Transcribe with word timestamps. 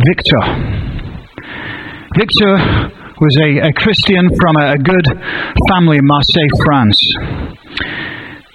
Victor. 0.00 0.40
Victor 2.16 2.52
was 3.20 3.36
a, 3.44 3.68
a 3.68 3.72
Christian 3.76 4.24
from 4.40 4.56
a, 4.56 4.72
a 4.72 4.80
good 4.80 5.04
family 5.68 6.00
in 6.00 6.06
Marseille, 6.08 6.48
France. 6.64 6.96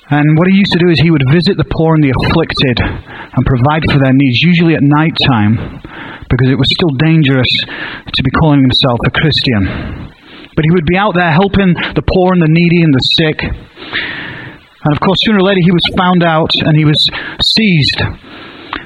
And 0.10 0.34
what 0.34 0.50
he 0.50 0.58
used 0.58 0.74
to 0.74 0.82
do 0.82 0.90
is 0.90 0.98
he 0.98 1.14
would 1.14 1.30
visit 1.30 1.54
the 1.62 1.70
poor 1.70 1.94
and 1.94 2.02
the 2.02 2.10
afflicted 2.10 2.82
and 2.82 3.46
provide 3.46 3.86
for 3.86 4.02
their 4.02 4.18
needs, 4.18 4.42
usually 4.42 4.74
at 4.74 4.82
night 4.82 5.14
time, 5.30 5.78
because 6.26 6.50
it 6.50 6.58
was 6.58 6.74
still 6.74 6.98
dangerous 6.98 7.54
to 8.02 8.22
be 8.26 8.34
calling 8.42 8.66
himself 8.66 8.98
a 9.06 9.14
Christian. 9.14 10.10
But 10.58 10.66
he 10.66 10.74
would 10.74 10.90
be 10.90 10.98
out 10.98 11.14
there 11.14 11.30
helping 11.30 11.78
the 11.94 12.02
poor 12.02 12.34
and 12.34 12.42
the 12.42 12.50
needy 12.50 12.82
and 12.82 12.98
the 12.98 13.06
sick. 13.14 13.46
And 13.46 14.90
of 14.90 14.98
course, 15.06 15.22
sooner 15.22 15.38
or 15.38 15.46
later, 15.46 15.62
he 15.62 15.70
was 15.70 15.86
found 15.94 16.26
out 16.26 16.50
and 16.66 16.74
he 16.74 16.86
was 16.90 16.98
seized 17.46 18.02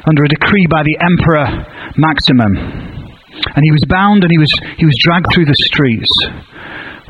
under 0.04 0.28
a 0.28 0.28
decree 0.28 0.68
by 0.68 0.84
the 0.84 1.00
Emperor 1.00 1.71
Maximian. 1.98 2.56
And 3.56 3.64
he 3.64 3.72
was 3.72 3.84
bound 3.88 4.24
and 4.24 4.32
he 4.32 4.38
was, 4.38 4.52
he 4.78 4.86
was 4.86 4.96
dragged 5.00 5.28
through 5.34 5.46
the 5.46 5.58
streets 5.58 6.12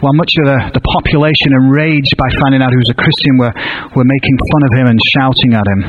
while 0.01 0.17
much 0.17 0.33
of 0.41 0.49
the, 0.49 0.59
the 0.73 0.81
population, 0.81 1.53
enraged 1.53 2.17
by 2.17 2.25
finding 2.41 2.61
out 2.61 2.73
he 2.73 2.81
was 2.81 2.89
a 2.89 2.97
Christian, 2.97 3.37
were, 3.37 3.53
were 3.93 4.05
making 4.05 4.33
fun 4.49 4.61
of 4.65 4.71
him 4.73 4.85
and 4.89 4.97
shouting 4.97 5.53
at 5.53 5.65
him. 5.69 5.81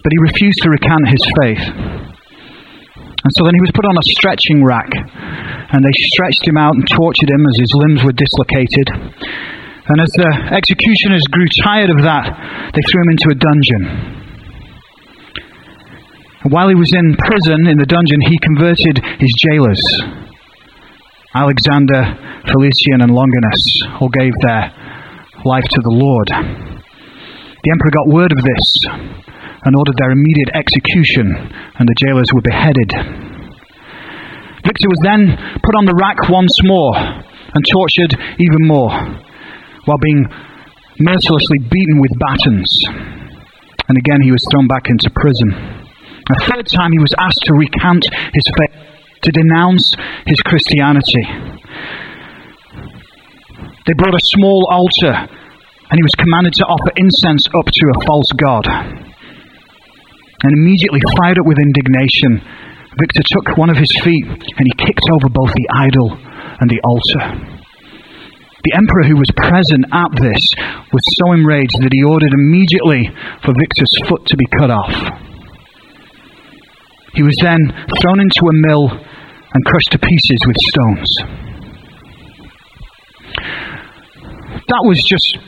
But 0.00 0.10
he 0.10 0.18
refused 0.18 0.64
to 0.64 0.72
recant 0.72 1.12
his 1.12 1.24
faith. 1.38 1.64
And 3.22 3.32
so 3.38 3.44
then 3.44 3.54
he 3.54 3.62
was 3.62 3.70
put 3.76 3.84
on 3.86 4.00
a 4.00 4.06
stretching 4.16 4.64
rack, 4.64 4.90
and 4.96 5.84
they 5.84 5.94
stretched 6.16 6.42
him 6.48 6.56
out 6.56 6.74
and 6.74 6.82
tortured 6.88 7.30
him 7.30 7.44
as 7.46 7.54
his 7.60 7.70
limbs 7.76 8.02
were 8.02 8.16
dislocated. 8.16 8.88
And 8.88 10.00
as 10.00 10.10
the 10.16 10.56
executioners 10.56 11.22
grew 11.30 11.46
tired 11.62 11.92
of 11.92 12.00
that, 12.02 12.32
they 12.72 12.82
threw 12.88 13.04
him 13.04 13.12
into 13.12 13.28
a 13.30 13.38
dungeon. 13.38 14.21
While 16.50 16.68
he 16.68 16.74
was 16.74 16.92
in 16.92 17.14
prison 17.14 17.70
in 17.70 17.78
the 17.78 17.86
dungeon, 17.86 18.20
he 18.20 18.38
converted 18.42 18.98
his 18.98 19.32
jailers. 19.46 19.82
Alexander, 21.34 22.42
Felician, 22.50 23.00
and 23.00 23.14
Longinus 23.14 23.62
all 24.02 24.10
gave 24.10 24.34
their 24.42 24.74
life 25.44 25.64
to 25.70 25.80
the 25.80 25.94
Lord. 25.94 26.28
The 26.28 27.70
emperor 27.70 27.94
got 27.94 28.10
word 28.10 28.32
of 28.34 28.42
this 28.42 28.66
and 29.62 29.76
ordered 29.76 29.94
their 30.02 30.10
immediate 30.10 30.50
execution, 30.52 31.30
and 31.78 31.86
the 31.86 31.94
jailers 32.02 32.26
were 32.34 32.42
beheaded. 32.42 32.90
Victor 34.66 34.90
was 34.90 35.02
then 35.02 35.30
put 35.62 35.78
on 35.78 35.86
the 35.86 35.94
rack 35.94 36.28
once 36.28 36.58
more 36.66 36.94
and 36.98 37.62
tortured 37.70 38.18
even 38.42 38.66
more, 38.66 38.90
while 39.86 39.98
being 40.02 40.26
mercilessly 40.98 41.58
beaten 41.70 42.02
with 42.02 42.18
batons. 42.18 42.70
And 43.88 43.96
again, 43.96 44.22
he 44.22 44.32
was 44.32 44.44
thrown 44.50 44.66
back 44.66 44.90
into 44.90 45.10
prison. 45.14 45.81
A 46.30 46.38
third 46.46 46.66
time, 46.66 46.92
he 46.92 46.98
was 46.98 47.14
asked 47.18 47.42
to 47.44 47.54
recant 47.54 48.04
his 48.32 48.46
faith, 48.58 48.76
to 49.22 49.30
denounce 49.32 49.94
his 50.26 50.38
Christianity. 50.40 51.26
They 53.86 53.94
brought 53.98 54.14
a 54.14 54.30
small 54.30 54.68
altar, 54.70 55.14
and 55.14 55.96
he 55.98 56.02
was 56.02 56.14
commanded 56.18 56.54
to 56.54 56.64
offer 56.64 56.92
incense 56.96 57.48
up 57.54 57.66
to 57.66 57.84
a 57.90 58.06
false 58.06 58.30
god. 58.36 58.66
And 60.42 60.52
immediately, 60.54 61.00
fired 61.18 61.38
up 61.38 61.46
with 61.46 61.58
indignation, 61.58 62.42
Victor 62.98 63.22
took 63.32 63.56
one 63.56 63.70
of 63.70 63.76
his 63.76 63.90
feet 64.02 64.26
and 64.26 64.66
he 64.66 64.84
kicked 64.84 65.08
over 65.10 65.28
both 65.28 65.52
the 65.54 65.68
idol 65.72 66.12
and 66.60 66.68
the 66.68 66.80
altar. 66.84 67.52
The 68.64 68.74
emperor 68.76 69.04
who 69.08 69.16
was 69.16 69.30
present 69.34 69.86
at 69.90 70.10
this 70.20 70.54
was 70.92 71.02
so 71.18 71.32
enraged 71.32 71.78
that 71.80 71.90
he 71.92 72.04
ordered 72.04 72.34
immediately 72.34 73.10
for 73.42 73.54
Victor's 73.58 73.96
foot 74.06 74.26
to 74.26 74.36
be 74.36 74.46
cut 74.58 74.70
off. 74.70 75.21
He 77.14 77.22
was 77.22 77.36
then 77.42 77.60
thrown 78.00 78.20
into 78.20 78.48
a 78.48 78.54
mill 78.54 78.88
and 78.88 79.64
crushed 79.66 79.92
to 79.92 79.98
pieces 79.98 80.38
with 80.46 80.56
stones. 80.72 81.10
That 84.68 84.82
was 84.88 85.02
just 85.04 85.38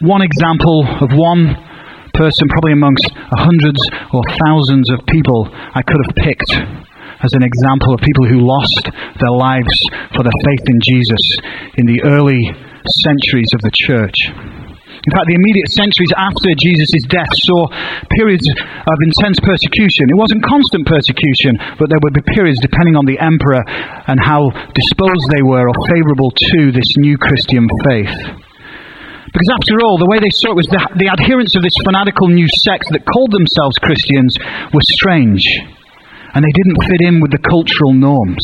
one 0.00 0.20
example 0.20 0.84
of 1.00 1.08
one 1.16 1.56
person, 2.12 2.48
probably 2.48 2.72
amongst 2.72 3.08
hundreds 3.32 3.80
or 4.12 4.22
thousands 4.44 4.90
of 4.90 5.00
people 5.08 5.48
I 5.52 5.80
could 5.80 6.00
have 6.04 6.16
picked 6.16 6.52
as 7.24 7.32
an 7.32 7.42
example 7.42 7.94
of 7.94 8.00
people 8.00 8.28
who 8.28 8.44
lost 8.44 8.92
their 8.92 9.32
lives 9.32 9.72
for 10.12 10.22
their 10.22 10.36
faith 10.44 10.64
in 10.68 10.78
Jesus 10.84 11.24
in 11.80 11.86
the 11.86 12.04
early 12.04 12.52
centuries 13.08 13.48
of 13.54 13.60
the 13.64 13.72
church. 13.72 14.16
In 15.04 15.12
fact, 15.12 15.28
the 15.28 15.36
immediate 15.36 15.70
centuries 15.76 16.12
after 16.16 16.50
Jesus' 16.56 17.04
death 17.06 17.30
saw 17.44 17.68
periods 18.16 18.48
of 18.48 18.96
intense 19.04 19.38
persecution. 19.44 20.08
It 20.08 20.18
wasn't 20.18 20.42
constant 20.42 20.86
persecution, 20.88 21.58
but 21.78 21.90
there 21.92 22.00
would 22.02 22.16
be 22.16 22.24
periods 22.32 22.58
depending 22.64 22.96
on 22.96 23.04
the 23.04 23.20
emperor 23.20 23.60
and 24.08 24.18
how 24.18 24.50
disposed 24.72 25.26
they 25.30 25.44
were 25.44 25.68
or 25.68 25.76
favorable 25.92 26.32
to 26.32 26.72
this 26.72 26.96
new 26.96 27.18
Christian 27.18 27.68
faith. 27.86 28.46
Because 29.36 29.52
after 29.52 29.84
all, 29.84 29.98
the 29.98 30.08
way 30.08 30.16
they 30.18 30.32
saw 30.32 30.56
it 30.56 30.56
was 30.56 30.70
the, 30.72 30.80
the 30.96 31.12
adherents 31.12 31.54
of 31.54 31.62
this 31.62 31.76
fanatical 31.84 32.28
new 32.28 32.48
sect 32.48 32.88
that 32.90 33.04
called 33.04 33.30
themselves 33.36 33.76
Christians 33.84 34.32
were 34.72 34.86
strange, 34.96 35.44
and 36.32 36.40
they 36.40 36.54
didn't 36.56 36.80
fit 36.88 37.04
in 37.04 37.20
with 37.20 37.36
the 37.36 37.44
cultural 37.44 37.92
norms. 37.92 38.40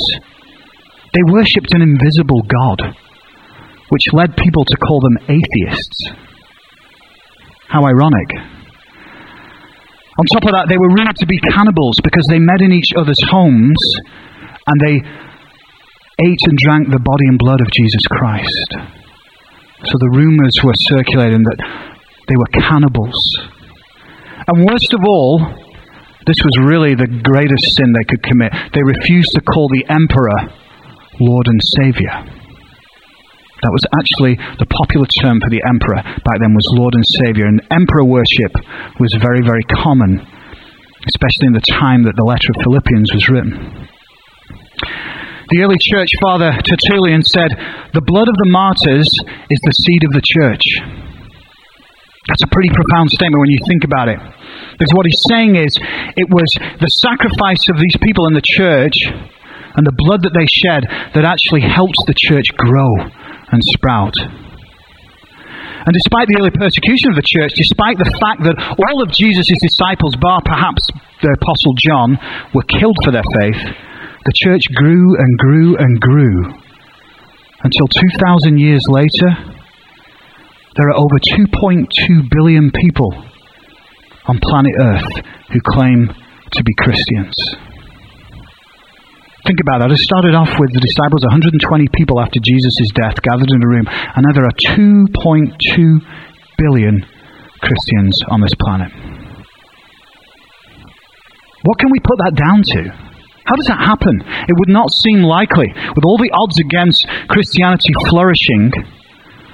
They 1.17 1.25
worshipped 1.33 1.73
an 1.73 1.81
invisible 1.81 2.43
God, 2.45 2.93
which 3.89 4.13
led 4.13 4.37
people 4.37 4.65
to 4.65 4.77
call 4.85 5.01
them 5.01 5.17
atheists. 5.33 6.32
How 7.73 7.81
ironic. 7.89 8.29
On 10.13 10.25
top 10.37 10.45
of 10.45 10.53
that, 10.53 10.69
they 10.69 10.77
were 10.77 10.93
rumored 10.93 11.17
to 11.17 11.27
be 11.27 11.41
cannibals 11.41 11.97
because 12.05 12.29
they 12.29 12.39
met 12.39 12.61
in 12.61 12.71
each 12.71 12.93
other's 12.93 13.25
homes 13.33 13.81
and 14.69 14.77
they 14.77 15.01
ate 15.01 16.43
and 16.45 16.59
drank 16.61 16.93
the 16.93 17.01
body 17.01 17.27
and 17.33 17.41
blood 17.41 17.65
of 17.65 17.73
Jesus 17.73 18.05
Christ. 18.13 18.69
So 19.89 19.97
the 19.97 20.13
rumors 20.13 20.61
were 20.63 20.77
circulating 20.77 21.49
that 21.49 21.57
they 22.29 22.37
were 22.37 22.61
cannibals. 22.61 23.17
And 24.47 24.69
worst 24.69 24.93
of 24.93 25.01
all, 25.09 25.41
this 26.27 26.39
was 26.45 26.69
really 26.69 26.95
the 26.95 27.09
greatest 27.09 27.73
sin 27.75 27.97
they 27.97 28.05
could 28.05 28.23
commit. 28.23 28.53
They 28.77 28.85
refused 28.85 29.33
to 29.33 29.41
call 29.41 29.73
the 29.73 29.89
emperor 29.89 30.53
Lord 31.21 31.49
and 31.49 31.61
Savior. 31.81 32.42
That 33.63 33.71
was 33.71 33.87
actually 33.95 34.35
the 34.59 34.67
popular 34.67 35.07
term 35.23 35.39
for 35.39 35.47
the 35.47 35.63
emperor 35.63 36.03
back 36.03 36.39
then 36.43 36.51
was 36.51 36.67
Lord 36.75 36.99
and 36.99 37.07
Savior, 37.23 37.47
and 37.47 37.63
emperor 37.71 38.03
worship 38.03 38.51
was 38.99 39.15
very, 39.23 39.39
very 39.47 39.63
common, 39.71 40.19
especially 41.07 41.47
in 41.47 41.55
the 41.55 41.71
time 41.71 42.03
that 42.03 42.19
the 42.19 42.27
letter 42.27 42.51
of 42.51 42.59
Philippians 42.67 43.15
was 43.15 43.31
written. 43.31 43.87
The 45.55 45.63
early 45.63 45.79
church 45.79 46.11
father 46.19 46.59
Tertullian 46.59 47.23
said, 47.23 47.55
The 47.95 48.03
blood 48.03 48.27
of 48.27 48.35
the 48.35 48.51
martyrs 48.51 49.07
is 49.47 49.61
the 49.63 49.79
seed 49.79 50.03
of 50.11 50.13
the 50.17 50.27
church. 50.27 50.67
That's 52.27 52.43
a 52.43 52.51
pretty 52.51 52.71
profound 52.75 53.15
statement 53.15 53.39
when 53.39 53.51
you 53.51 53.63
think 53.69 53.85
about 53.87 54.11
it. 54.11 54.19
Because 54.75 54.91
what 54.95 55.07
he's 55.07 55.23
saying 55.31 55.55
is, 55.55 55.79
it 56.19 56.27
was 56.31 56.51
the 56.83 56.91
sacrifice 56.91 57.69
of 57.71 57.79
these 57.79 57.95
people 58.03 58.27
in 58.27 58.35
the 58.35 58.43
church 58.43 59.07
and 59.77 59.87
the 59.87 59.95
blood 60.03 60.27
that 60.27 60.35
they 60.35 60.51
shed 60.51 60.83
that 61.15 61.23
actually 61.23 61.63
helped 61.63 61.99
the 62.07 62.15
church 62.17 62.51
grow 62.59 62.91
and 63.53 63.61
sprout. 63.77 64.17
And 65.85 65.93
despite 65.93 66.29
the 66.29 66.39
early 66.39 66.51
persecution 66.51 67.11
of 67.11 67.17
the 67.17 67.27
church, 67.27 67.53
despite 67.55 67.99
the 67.99 68.11
fact 68.19 68.43
that 68.47 68.59
all 68.59 69.03
of 69.03 69.11
Jesus' 69.11 69.53
disciples, 69.61 70.17
bar 70.17 70.41
perhaps 70.45 70.87
the 71.21 71.37
Apostle 71.39 71.75
John, 71.77 72.19
were 72.55 72.67
killed 72.67 72.99
for 73.05 73.11
their 73.11 73.27
faith, 73.39 73.61
the 74.25 74.35
church 74.35 74.63
grew 74.75 75.19
and 75.19 75.39
grew 75.39 75.77
and 75.77 76.01
grew 76.01 76.55
until 77.65 77.87
2,000 77.87 78.59
years 78.59 78.83
later, 78.89 79.31
there 80.77 80.89
are 80.89 80.97
over 80.97 81.19
2.2 81.19 81.87
billion 82.31 82.71
people 82.71 83.13
on 84.27 84.39
planet 84.43 84.75
Earth 84.79 85.25
who 85.51 85.61
claim 85.67 86.09
to 86.53 86.63
be 86.63 86.75
Christians. 86.79 87.35
Think 89.43 89.59
about 89.59 89.83
that. 89.83 89.91
It 89.91 89.99
started 89.99 90.39
off 90.39 90.55
with 90.55 90.71
the 90.71 90.79
disciples, 90.79 91.27
120 91.27 91.59
people 91.91 92.23
after 92.23 92.39
Jesus' 92.39 92.95
death 92.95 93.19
gathered 93.27 93.51
in 93.51 93.59
a 93.59 93.67
room, 93.67 93.91
and 93.91 94.23
now 94.23 94.31
there 94.31 94.47
are 94.47 94.55
2.2 94.55 95.11
billion 96.59 97.03
Christians 97.59 98.15
on 98.31 98.39
this 98.39 98.55
planet. 98.63 98.95
What 101.67 101.79
can 101.79 101.91
we 101.91 101.99
put 101.99 102.23
that 102.23 102.39
down 102.39 102.63
to? 102.63 102.81
How 103.43 103.59
does 103.59 103.67
that 103.67 103.83
happen? 103.83 104.23
It 104.23 104.55
would 104.63 104.71
not 104.71 104.95
seem 104.95 105.27
likely. 105.27 105.75
With 105.75 106.07
all 106.07 106.19
the 106.23 106.31
odds 106.31 106.63
against 106.63 107.03
Christianity 107.27 107.91
flourishing, 108.11 108.71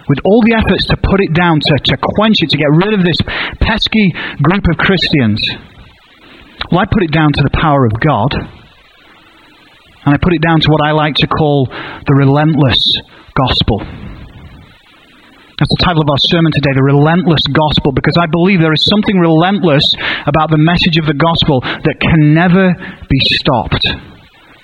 with 0.05 0.21
all 0.25 0.45
the 0.45 0.53
efforts 0.53 0.85
to 0.93 1.01
put 1.01 1.25
it 1.25 1.33
down, 1.33 1.61
to, 1.65 1.75
to 1.81 1.97
quench 1.97 2.45
it, 2.45 2.53
to 2.53 2.61
get 2.61 2.69
rid 2.69 2.93
of 2.93 3.01
this 3.01 3.21
pesky 3.65 4.13
group 4.45 4.69
of 4.69 4.77
Christians, 4.77 5.41
well, 6.69 6.81
I 6.81 6.87
put 6.93 7.05
it 7.05 7.13
down 7.13 7.33
to 7.33 7.43
the 7.43 7.57
power 7.57 7.89
of 7.89 7.97
God 8.05 8.37
and 10.05 10.15
I 10.15 10.19
put 10.21 10.33
it 10.33 10.43
down 10.43 10.61
to 10.61 10.71
what 10.71 10.83
I 10.83 10.93
like 10.93 11.15
to 11.17 11.27
call 11.27 11.67
the 11.67 12.15
relentless 12.15 12.79
gospel. 13.35 13.83
That's 15.59 15.75
the 15.75 15.83
title 15.83 16.03
of 16.03 16.09
our 16.09 16.23
sermon 16.31 16.53
today, 16.55 16.71
The 16.71 16.87
Relentless 16.87 17.43
Gospel, 17.51 17.91
because 17.91 18.15
I 18.15 18.31
believe 18.31 18.63
there 18.63 18.73
is 18.73 18.87
something 18.87 19.19
relentless 19.19 19.83
about 20.23 20.55
the 20.55 20.59
message 20.59 21.03
of 21.03 21.07
the 21.11 21.19
gospel 21.19 21.59
that 21.67 21.99
can 21.99 22.31
never 22.31 22.79
be 23.11 23.21
stopped, 23.43 23.83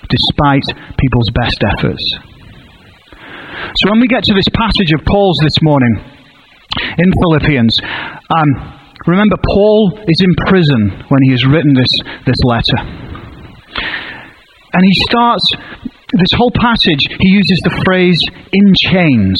despite 0.07 0.63
people's 0.95 1.27
best 1.35 1.59
efforts. 1.67 1.99
So 3.75 3.91
when 3.91 3.99
we 3.99 4.07
get 4.07 4.23
to 4.23 4.33
this 4.33 4.47
passage 4.55 4.95
of 4.95 5.03
Paul's 5.03 5.35
this 5.43 5.59
morning 5.61 5.99
in 6.95 7.11
Philippians, 7.11 7.75
um, 8.31 8.49
remember 9.03 9.35
Paul 9.51 9.99
is 10.07 10.23
in 10.23 10.31
prison 10.47 11.03
when 11.11 11.19
he 11.27 11.31
has 11.35 11.43
written 11.43 11.75
this, 11.75 11.91
this 12.23 12.39
letter. 12.47 12.79
And 14.75 14.83
he 14.83 14.93
starts, 15.07 15.47
this 16.19 16.35
whole 16.35 16.51
passage, 16.51 17.07
he 17.07 17.31
uses 17.31 17.63
the 17.63 17.81
phrase 17.87 18.19
in 18.51 18.75
chains. 18.75 19.39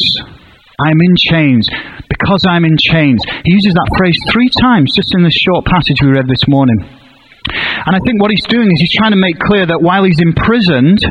I'm 0.80 1.00
in 1.04 1.16
chains. 1.20 1.68
Because 2.08 2.48
I'm 2.48 2.64
in 2.64 2.80
chains. 2.80 3.20
He 3.44 3.52
uses 3.52 3.76
that 3.76 3.92
phrase 4.00 4.16
three 4.32 4.48
times 4.48 4.96
just 4.96 5.12
in 5.12 5.28
this 5.28 5.36
short 5.36 5.68
passage 5.68 6.00
we 6.00 6.16
read 6.16 6.32
this 6.32 6.48
morning. 6.48 6.80
And 6.80 7.94
I 7.94 8.00
think 8.08 8.24
what 8.24 8.32
he's 8.32 8.48
doing 8.48 8.72
is 8.72 8.80
he's 8.80 8.96
trying 8.96 9.12
to 9.12 9.20
make 9.20 9.38
clear 9.38 9.68
that 9.68 9.84
while 9.84 10.04
he's 10.08 10.24
imprisoned, 10.24 11.04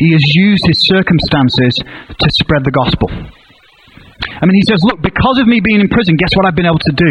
he 0.00 0.12
has 0.16 0.24
used 0.32 0.64
his 0.66 0.88
circumstances 0.88 1.76
to 1.76 2.26
spread 2.32 2.64
the 2.64 2.72
gospel. 2.72 3.12
I 3.12 4.46
mean, 4.46 4.56
he 4.56 4.64
says, 4.66 4.80
Look, 4.82 5.02
because 5.02 5.38
of 5.38 5.46
me 5.46 5.60
being 5.60 5.80
in 5.80 5.88
prison, 5.88 6.16
guess 6.16 6.34
what 6.34 6.46
I've 6.46 6.56
been 6.56 6.66
able 6.66 6.82
to 6.82 6.94
do? 6.96 7.10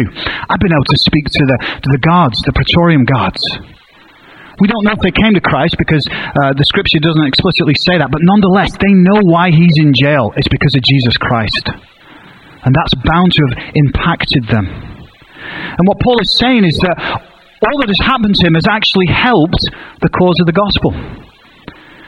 I've 0.50 0.60
been 0.60 0.74
able 0.74 0.90
to 0.90 0.98
speak 0.98 1.24
to 1.30 1.44
the, 1.46 1.56
to 1.86 1.88
the 1.92 2.02
guards, 2.02 2.42
the 2.42 2.52
Praetorian 2.52 3.04
guards. 3.04 3.40
We 4.60 4.68
don't 4.68 4.84
know 4.84 4.92
if 4.92 5.00
they 5.00 5.14
came 5.14 5.32
to 5.34 5.40
Christ 5.40 5.76
because 5.78 6.04
uh, 6.10 6.52
the 6.52 6.64
scripture 6.68 7.00
doesn't 7.00 7.24
explicitly 7.24 7.74
say 7.74 7.96
that, 7.96 8.12
but 8.12 8.20
nonetheless, 8.20 8.76
they 8.76 8.92
know 8.92 9.24
why 9.24 9.48
he's 9.48 9.78
in 9.80 9.96
jail. 9.96 10.32
It's 10.36 10.48
because 10.48 10.76
of 10.76 10.82
Jesus 10.84 11.16
Christ. 11.16 11.72
And 12.62 12.74
that's 12.76 12.94
bound 13.02 13.32
to 13.32 13.42
have 13.48 13.56
impacted 13.74 14.46
them. 14.46 14.68
And 14.68 15.84
what 15.88 15.98
Paul 16.00 16.20
is 16.20 16.36
saying 16.38 16.64
is 16.64 16.78
that 16.84 16.96
all 17.64 17.78
that 17.80 17.88
has 17.88 18.02
happened 18.02 18.36
to 18.36 18.46
him 18.46 18.54
has 18.54 18.68
actually 18.68 19.08
helped 19.08 19.62
the 20.04 20.12
cause 20.12 20.38
of 20.38 20.46
the 20.46 20.54
gospel. 20.54 20.92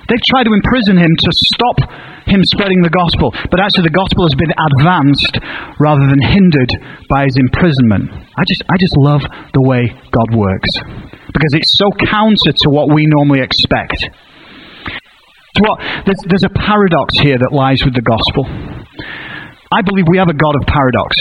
They've 0.04 0.28
tried 0.28 0.44
to 0.44 0.52
imprison 0.52 1.00
him 1.00 1.16
to 1.16 1.30
stop 1.32 1.80
him 2.28 2.44
spreading 2.44 2.84
the 2.84 2.92
gospel, 2.92 3.32
but 3.50 3.58
actually 3.58 3.88
the 3.88 3.96
gospel 3.96 4.28
has 4.28 4.36
been 4.36 4.52
advanced 4.52 5.40
rather 5.80 6.04
than 6.06 6.20
hindered 6.20 6.72
by 7.08 7.24
his 7.24 7.36
imprisonment. 7.40 8.12
I 8.36 8.44
just, 8.44 8.62
I 8.68 8.76
just 8.76 8.96
love 8.96 9.24
the 9.56 9.64
way 9.64 9.96
God 10.12 10.28
works 10.36 10.70
because 11.34 11.52
it's 11.52 11.76
so 11.76 11.90
counter 11.90 12.54
to 12.62 12.70
what 12.70 12.94
we 12.94 13.06
normally 13.06 13.42
expect. 13.42 14.08
What, 15.58 15.78
there's, 16.06 16.22
there's 16.26 16.46
a 16.46 16.54
paradox 16.54 17.18
here 17.18 17.38
that 17.38 17.52
lies 17.52 17.84
with 17.84 17.94
the 17.94 18.02
gospel. 18.02 18.46
I 19.70 19.82
believe 19.82 20.06
we 20.08 20.18
have 20.18 20.30
a 20.30 20.38
God 20.38 20.54
of 20.54 20.62
paradox. 20.66 21.18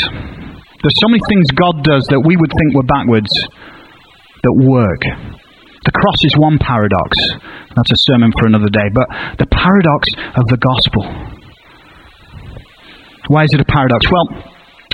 There's 0.85 0.99
so 1.01 1.09
many 1.09 1.21
things 1.27 1.49
God 1.57 1.83
does 1.83 2.05
that 2.13 2.21
we 2.21 2.37
would 2.37 2.51
think 2.53 2.75
were 2.77 2.85
backwards 2.85 3.33
that 3.33 4.53
work. 4.53 5.01
The 5.85 5.91
cross 5.91 6.23
is 6.23 6.37
one 6.37 6.57
paradox. 6.59 7.17
That's 7.75 7.91
a 7.91 7.99
sermon 8.09 8.31
for 8.37 8.45
another 8.45 8.69
day. 8.69 8.89
But 8.93 9.09
the 9.39 9.47
paradox 9.49 10.09
of 10.37 10.45
the 10.47 10.57
gospel. 10.61 11.03
Why 13.27 13.43
is 13.45 13.53
it 13.53 13.61
a 13.61 13.65
paradox? 13.65 14.05
Well, 14.11 14.27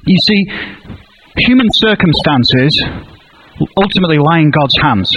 you 0.05 0.17
see, 0.23 0.45
human 1.37 1.67
circumstances 1.71 2.79
ultimately 3.77 4.17
lie 4.17 4.39
in 4.39 4.51
God's 4.51 4.77
hands. 4.81 5.15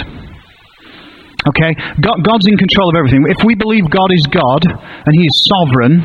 Okay? 1.47 1.75
God, 1.99 2.23
God's 2.23 2.47
in 2.47 2.57
control 2.57 2.89
of 2.89 2.95
everything. 2.95 3.25
If 3.27 3.43
we 3.43 3.55
believe 3.55 3.89
God 3.89 4.11
is 4.11 4.25
God 4.27 4.63
and 4.63 5.11
He 5.11 5.25
is 5.27 5.35
sovereign, 5.51 5.99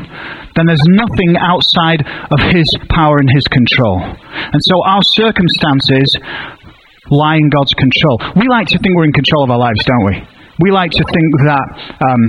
then 0.55 0.65
there's 0.67 0.83
nothing 0.87 1.35
outside 1.39 2.03
of 2.03 2.39
His 2.51 2.67
power 2.89 3.17
and 3.19 3.29
His 3.31 3.47
control. 3.47 3.99
And 4.03 4.59
so 4.59 4.83
our 4.83 5.03
circumstances 5.15 6.15
lie 7.09 7.37
in 7.37 7.49
God's 7.49 7.73
control. 7.73 8.19
We 8.35 8.47
like 8.47 8.67
to 8.67 8.77
think 8.79 8.95
we're 8.95 9.07
in 9.07 9.13
control 9.13 9.43
of 9.43 9.51
our 9.51 9.59
lives, 9.59 9.83
don't 9.85 10.05
we? 10.05 10.27
We 10.59 10.71
like 10.71 10.91
to 10.91 11.03
think 11.07 11.29
that 11.47 11.65
um, 12.03 12.21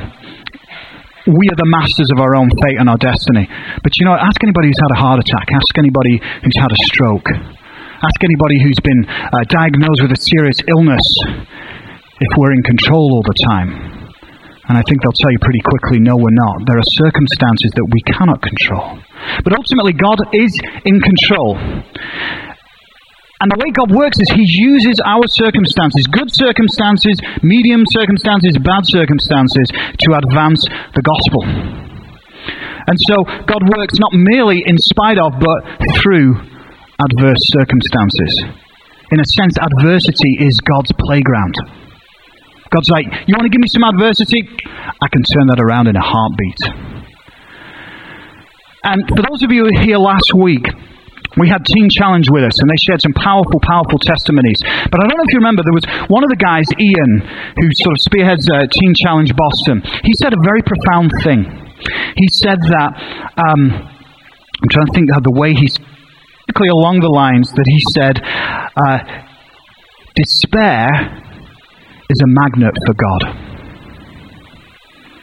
we 1.27 1.51
are 1.51 1.59
the 1.59 1.67
masters 1.67 2.09
of 2.15 2.21
our 2.23 2.37
own 2.37 2.49
fate 2.63 2.79
and 2.79 2.89
our 2.89 2.97
destiny. 2.97 3.49
But 3.83 3.93
you 3.99 4.07
know, 4.07 4.15
ask 4.15 4.39
anybody 4.43 4.69
who's 4.69 4.81
had 4.81 4.95
a 4.95 5.01
heart 5.01 5.19
attack, 5.19 5.51
ask 5.51 5.77
anybody 5.77 6.21
who's 6.23 6.57
had 6.57 6.71
a 6.71 6.81
stroke. 6.87 7.27
Ask 8.01 8.25
anybody 8.25 8.57
who's 8.65 8.81
been 8.81 9.05
uh, 9.05 9.45
diagnosed 9.53 10.01
with 10.01 10.17
a 10.17 10.21
serious 10.25 10.57
illness 10.73 11.05
if 12.17 12.33
we're 12.41 12.57
in 12.57 12.65
control 12.65 13.13
all 13.13 13.21
the 13.21 13.37
time. 13.45 14.01
And 14.73 14.79
I 14.79 14.83
think 14.89 15.05
they'll 15.05 15.21
tell 15.21 15.29
you 15.29 15.41
pretty 15.45 15.61
quickly 15.61 16.01
no, 16.01 16.17
we're 16.17 16.33
not. 16.33 16.65
There 16.65 16.81
are 16.81 16.89
circumstances 16.97 17.69
that 17.77 17.85
we 17.93 18.01
cannot 18.09 18.41
control. 18.41 19.05
But 19.45 19.53
ultimately, 19.53 19.93
God 19.93 20.17
is 20.33 20.57
in 20.89 20.97
control. 20.97 21.61
And 23.41 23.49
the 23.53 23.61
way 23.61 23.69
God 23.69 23.93
works 23.93 24.17
is 24.17 24.33
He 24.33 24.49
uses 24.49 24.97
our 25.05 25.29
circumstances, 25.29 26.09
good 26.09 26.33
circumstances, 26.33 27.21
medium 27.45 27.85
circumstances, 27.93 28.57
bad 28.65 28.89
circumstances, 28.89 29.69
to 29.77 30.09
advance 30.17 30.65
the 30.97 31.05
gospel. 31.05 31.45
And 31.45 32.97
so 33.13 33.29
God 33.45 33.61
works 33.77 34.01
not 34.01 34.17
merely 34.17 34.65
in 34.65 34.81
spite 34.81 35.21
of, 35.21 35.37
but 35.37 35.61
through 36.01 36.50
adverse 37.01 37.43
circumstances. 37.57 38.33
In 39.13 39.21
a 39.21 39.25
sense, 39.25 39.57
adversity 39.59 40.39
is 40.39 40.61
God's 40.65 40.93
playground. 40.99 41.55
God's 42.71 42.91
like, 42.91 43.07
You 43.27 43.35
want 43.35 43.51
to 43.51 43.53
give 43.53 43.61
me 43.61 43.69
some 43.69 43.83
adversity? 43.83 44.47
I 44.47 45.09
can 45.09 45.23
turn 45.23 45.47
that 45.51 45.59
around 45.59 45.89
in 45.89 45.97
a 45.97 46.05
heartbeat. 46.05 46.61
And 48.85 49.05
for 49.09 49.23
those 49.27 49.43
of 49.43 49.51
you 49.51 49.67
who 49.67 49.75
were 49.75 49.83
here 49.83 49.99
last 49.99 50.33
week, 50.33 50.65
we 51.37 51.49
had 51.49 51.63
Teen 51.65 51.89
Challenge 51.91 52.27
with 52.31 52.43
us, 52.43 52.59
and 52.59 52.67
they 52.67 52.81
shared 52.81 53.03
some 53.03 53.15
powerful, 53.15 53.61
powerful 53.63 53.99
testimonies. 53.99 54.59
But 54.91 54.99
I 54.99 55.07
don't 55.07 55.15
know 55.19 55.27
if 55.27 55.33
you 55.33 55.39
remember, 55.39 55.63
there 55.63 55.77
was 55.77 55.87
one 56.11 56.25
of 56.25 56.31
the 56.31 56.41
guys, 56.41 56.67
Ian, 56.79 57.23
who 57.55 57.67
sort 57.87 57.95
of 57.95 58.01
spearheads 58.03 58.49
uh, 58.51 58.67
Teen 58.67 58.95
Challenge 58.99 59.31
Boston. 59.37 59.83
He 60.03 60.15
said 60.19 60.33
a 60.35 60.41
very 60.43 60.63
profound 60.63 61.11
thing. 61.23 61.47
He 62.17 62.27
said 62.43 62.59
that, 62.75 62.91
um, 63.39 63.63
I'm 63.71 64.69
trying 64.71 64.87
to 64.87 64.95
think 64.95 65.11
of 65.15 65.23
the 65.23 65.33
way 65.33 65.55
he's 66.55 66.69
along 66.69 67.01
the 67.01 67.09
lines 67.09 67.51
that 67.53 67.67
he 67.67 67.81
said, 67.93 68.21
uh, 68.77 68.99
despair 70.15 71.23
is 72.09 72.21
a 72.23 72.27
magnet 72.27 72.75
for 72.87 72.95
God. 72.95 73.23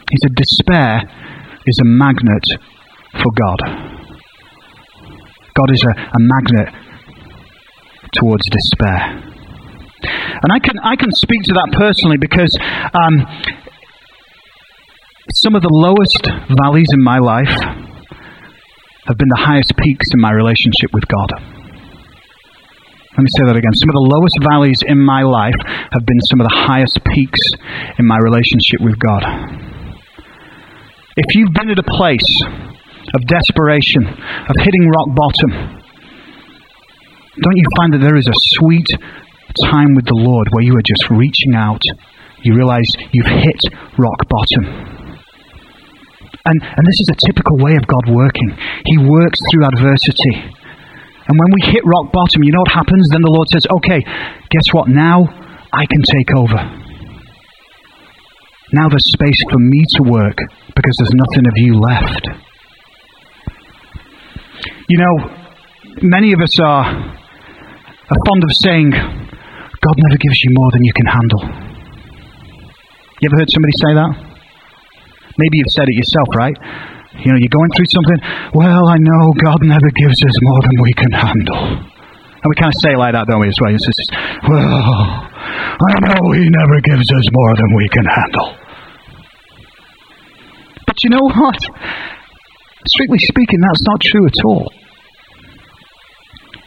He 0.10 0.18
said, 0.24 0.36
despair 0.36 1.04
is 1.66 1.80
a 1.82 1.86
magnet 1.86 2.46
for 3.22 3.32
God. 3.36 3.60
God 5.56 5.72
is 5.72 5.84
a, 5.84 5.92
a 5.92 6.20
magnet 6.20 6.74
towards 8.14 8.48
despair. 8.50 9.24
And 10.44 10.52
I 10.52 10.60
can, 10.60 10.80
I 10.80 10.96
can 10.96 11.12
speak 11.12 11.44
to 11.44 11.54
that 11.54 11.74
personally 11.74 12.18
because 12.18 12.56
um, 12.94 13.26
some 15.34 15.56
of 15.56 15.62
the 15.62 15.70
lowest 15.72 16.24
valleys 16.56 16.88
in 16.94 17.04
my 17.04 17.20
life 17.20 17.52
have 19.08 19.18
been 19.18 19.32
the 19.32 19.40
highest 19.40 19.72
peaks 19.78 20.08
in 20.14 20.20
my 20.20 20.32
relationship 20.32 20.92
with 20.94 21.08
God. 21.08 21.32
Let 23.18 23.24
me 23.24 23.32
say 23.40 23.46
that 23.48 23.56
again. 23.58 23.74
Some 23.74 23.90
of 23.90 23.98
the 23.98 24.10
lowest 24.14 24.38
valleys 24.46 24.84
in 24.86 25.00
my 25.00 25.24
life 25.24 25.58
have 25.66 26.06
been 26.06 26.22
some 26.30 26.40
of 26.40 26.46
the 26.46 26.54
highest 26.54 27.00
peaks 27.08 27.40
in 27.98 28.06
my 28.06 28.20
relationship 28.20 28.80
with 28.80 29.00
God. 29.00 29.24
If 31.18 31.34
you've 31.34 31.54
been 31.54 31.72
at 31.72 31.80
a 31.80 31.88
place 31.98 32.30
of 33.16 33.26
desperation, 33.26 34.06
of 34.06 34.56
hitting 34.62 34.86
rock 34.92 35.10
bottom, 35.16 35.82
don't 37.42 37.58
you 37.58 37.66
find 37.78 37.94
that 37.94 38.02
there 38.02 38.18
is 38.18 38.28
a 38.28 38.38
sweet 38.60 38.86
time 39.72 39.96
with 39.96 40.06
the 40.06 40.14
Lord 40.14 40.50
where 40.52 40.64
you 40.64 40.76
are 40.78 40.86
just 40.86 41.10
reaching 41.10 41.56
out? 41.56 41.82
You 42.44 42.54
realize 42.54 42.92
you've 43.12 43.26
hit 43.26 43.62
rock 43.98 44.20
bottom. 44.30 44.97
And, 46.48 46.64
and 46.64 46.84
this 46.88 47.00
is 47.04 47.10
a 47.12 47.18
typical 47.28 47.60
way 47.60 47.76
of 47.76 47.86
God 47.88 48.08
working. 48.08 48.56
He 48.86 48.98
works 48.98 49.40
through 49.52 49.68
adversity. 49.68 50.48
And 51.28 51.36
when 51.36 51.52
we 51.60 51.68
hit 51.76 51.84
rock 51.84 52.14
bottom, 52.14 52.40
you 52.44 52.56
know 52.56 52.64
what 52.64 52.72
happens? 52.72 53.10
Then 53.12 53.22
the 53.22 53.36
Lord 53.36 53.48
says, 53.52 53.68
okay, 53.68 54.00
guess 54.48 54.72
what? 54.72 54.88
Now 54.88 55.28
I 55.74 55.84
can 55.86 56.02
take 56.08 56.32
over. 56.32 56.56
Now 58.72 58.88
there's 58.88 59.12
space 59.12 59.44
for 59.52 59.60
me 59.60 59.84
to 60.00 60.04
work 60.04 60.38
because 60.76 60.96
there's 61.00 61.16
nothing 61.20 61.48
of 61.52 61.56
you 61.58 61.76
left. 61.76 62.28
You 64.88 64.98
know, 65.04 65.16
many 66.02 66.32
of 66.32 66.40
us 66.40 66.58
are, 66.60 66.86
are 66.88 68.22
fond 68.26 68.44
of 68.44 68.52
saying, 68.64 68.92
God 68.92 69.96
never 69.98 70.18
gives 70.18 70.40
you 70.44 70.52
more 70.56 70.72
than 70.72 70.84
you 70.84 70.94
can 70.94 71.06
handle. 71.08 71.44
You 73.20 73.28
ever 73.28 73.38
heard 73.38 73.52
somebody 73.52 73.74
say 73.76 73.94
that? 73.96 74.27
Maybe 75.38 75.58
you've 75.62 75.74
said 75.74 75.86
it 75.88 75.96
yourself, 75.96 76.28
right? 76.36 76.58
You 77.24 77.34
know, 77.34 77.40
you're 77.40 77.54
going 77.54 77.72
through 77.78 77.90
something. 77.90 78.20
Well, 78.54 78.88
I 78.90 78.98
know 78.98 79.34
God 79.42 79.62
never 79.64 79.90
gives 79.94 80.18
us 80.22 80.36
more 80.42 80.62
than 80.62 80.82
we 80.82 80.94
can 80.94 81.12
handle. 81.12 81.64
And 82.38 82.48
we 82.50 82.56
kind 82.56 82.74
of 82.74 82.80
say 82.82 82.96
like 82.96 83.14
that, 83.14 83.26
don't 83.26 83.42
we, 83.42 83.50
as 83.50 83.58
well? 83.62 83.74
It's 83.74 83.86
just, 83.86 84.12
well, 84.46 84.62
I 84.62 85.94
know 86.06 86.32
He 86.38 86.46
never 86.50 86.78
gives 86.82 87.10
us 87.10 87.26
more 87.34 87.54
than 87.58 87.70
we 87.76 87.90
can 87.90 88.06
handle. 88.06 88.56
But 90.86 91.04
you 91.04 91.10
know 91.10 91.26
what? 91.26 91.58
Strictly 92.88 93.20
speaking, 93.20 93.60
that's 93.62 93.82
not 93.84 94.02
true 94.02 94.26
at 94.26 94.38
all. 94.46 94.72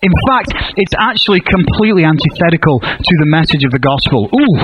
In 0.03 0.13
fact, 0.27 0.53
it's 0.77 0.95
actually 0.99 1.41
completely 1.41 2.05
antithetical 2.05 2.81
to 2.81 3.15
the 3.21 3.27
message 3.27 3.65
of 3.65 3.71
the 3.71 3.79
gospel. 3.79 4.29
Ooh, 4.33 4.57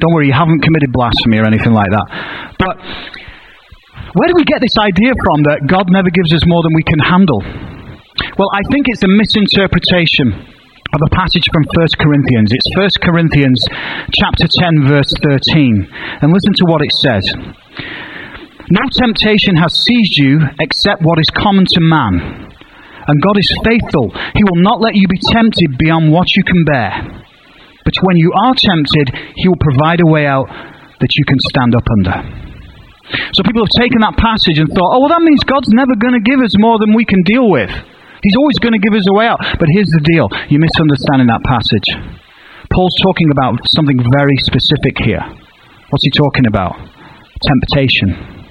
don't 0.00 0.12
worry, 0.12 0.28
you 0.28 0.32
haven't 0.32 0.62
committed 0.62 0.92
blasphemy 0.92 1.38
or 1.38 1.46
anything 1.46 1.72
like 1.72 1.90
that. 1.90 2.06
But 2.58 2.76
where 4.14 4.28
do 4.28 4.34
we 4.36 4.44
get 4.44 4.60
this 4.60 4.76
idea 4.76 5.12
from 5.24 5.44
that 5.48 5.64
God 5.66 5.88
never 5.88 6.10
gives 6.10 6.32
us 6.32 6.44
more 6.46 6.62
than 6.62 6.74
we 6.74 6.82
can 6.82 6.98
handle? 6.98 7.40
Well, 8.36 8.50
I 8.52 8.60
think 8.70 8.88
it's 8.88 9.02
a 9.02 9.08
misinterpretation 9.08 10.32
of 10.92 11.00
a 11.00 11.10
passage 11.16 11.48
from 11.48 11.64
1 11.64 12.00
Corinthians. 12.00 12.52
It's 12.52 12.68
1 12.76 13.00
Corinthians 13.00 13.64
chapter 14.12 14.44
10 14.44 14.84
verse 14.84 15.12
13. 15.24 15.88
And 16.20 16.32
listen 16.32 16.52
to 16.60 16.64
what 16.68 16.84
it 16.84 16.92
says. 16.92 17.24
No 18.68 18.84
temptation 18.92 19.56
has 19.56 19.72
seized 19.72 20.16
you 20.16 20.40
except 20.60 21.02
what 21.02 21.18
is 21.18 21.28
common 21.32 21.64
to 21.64 21.80
man. 21.80 22.52
And 23.08 23.22
God 23.22 23.38
is 23.38 23.50
faithful. 23.64 24.12
He 24.36 24.44
will 24.44 24.62
not 24.62 24.80
let 24.80 24.94
you 24.94 25.08
be 25.08 25.18
tempted 25.32 25.76
beyond 25.78 26.12
what 26.12 26.36
you 26.36 26.44
can 26.44 26.64
bear. 26.64 27.21
When 28.00 28.16
you 28.16 28.32
are 28.32 28.54
tempted, 28.56 29.12
He 29.36 29.48
will 29.48 29.60
provide 29.60 30.00
a 30.00 30.08
way 30.08 30.24
out 30.26 30.48
that 30.48 31.12
you 31.12 31.24
can 31.26 31.38
stand 31.50 31.74
up 31.74 31.84
under. 31.98 32.16
So 33.36 33.44
people 33.44 33.66
have 33.66 33.76
taken 33.76 34.00
that 34.00 34.16
passage 34.16 34.56
and 34.56 34.70
thought, 34.72 34.96
oh, 34.96 35.04
well, 35.04 35.12
that 35.12 35.20
means 35.20 35.44
God's 35.44 35.68
never 35.68 35.92
going 35.98 36.16
to 36.16 36.24
give 36.24 36.40
us 36.40 36.56
more 36.56 36.78
than 36.78 36.94
we 36.94 37.04
can 37.04 37.20
deal 37.26 37.50
with. 37.50 37.68
He's 38.22 38.38
always 38.38 38.56
going 38.62 38.72
to 38.72 38.78
give 38.78 38.94
us 38.94 39.04
a 39.10 39.12
way 39.12 39.26
out. 39.26 39.42
But 39.58 39.68
here's 39.74 39.90
the 39.90 40.00
deal 40.06 40.30
you're 40.48 40.62
misunderstanding 40.62 41.28
that 41.28 41.42
passage. 41.44 41.88
Paul's 42.70 42.94
talking 43.02 43.28
about 43.34 43.58
something 43.76 43.98
very 43.98 44.38
specific 44.46 44.96
here. 45.02 45.20
What's 45.90 46.06
he 46.06 46.12
talking 46.16 46.46
about? 46.46 46.78
Temptation. 47.42 48.41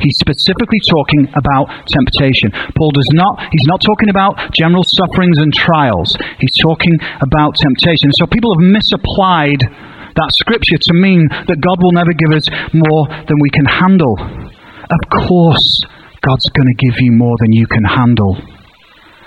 He's 0.00 0.18
specifically 0.18 0.80
talking 0.88 1.28
about 1.34 1.68
temptation. 1.88 2.52
Paul 2.76 2.92
does 2.92 3.10
not, 3.12 3.40
he's 3.52 3.68
not 3.68 3.80
talking 3.84 4.08
about 4.08 4.52
general 4.52 4.84
sufferings 4.84 5.38
and 5.38 5.52
trials. 5.52 6.16
He's 6.38 6.56
talking 6.62 6.98
about 7.20 7.56
temptation. 7.56 8.10
So 8.16 8.26
people 8.26 8.54
have 8.56 8.64
misapplied 8.64 9.60
that 9.62 10.30
scripture 10.42 10.78
to 10.78 10.92
mean 10.94 11.28
that 11.28 11.60
God 11.60 11.78
will 11.82 11.92
never 11.92 12.12
give 12.12 12.32
us 12.34 12.46
more 12.72 13.06
than 13.08 13.38
we 13.40 13.50
can 13.50 13.64
handle. 13.64 14.16
Of 14.18 15.02
course, 15.28 15.84
God's 16.20 16.48
going 16.50 16.68
to 16.68 16.78
give 16.78 17.00
you 17.00 17.12
more 17.12 17.36
than 17.40 17.52
you 17.52 17.66
can 17.66 17.84
handle. 17.84 18.36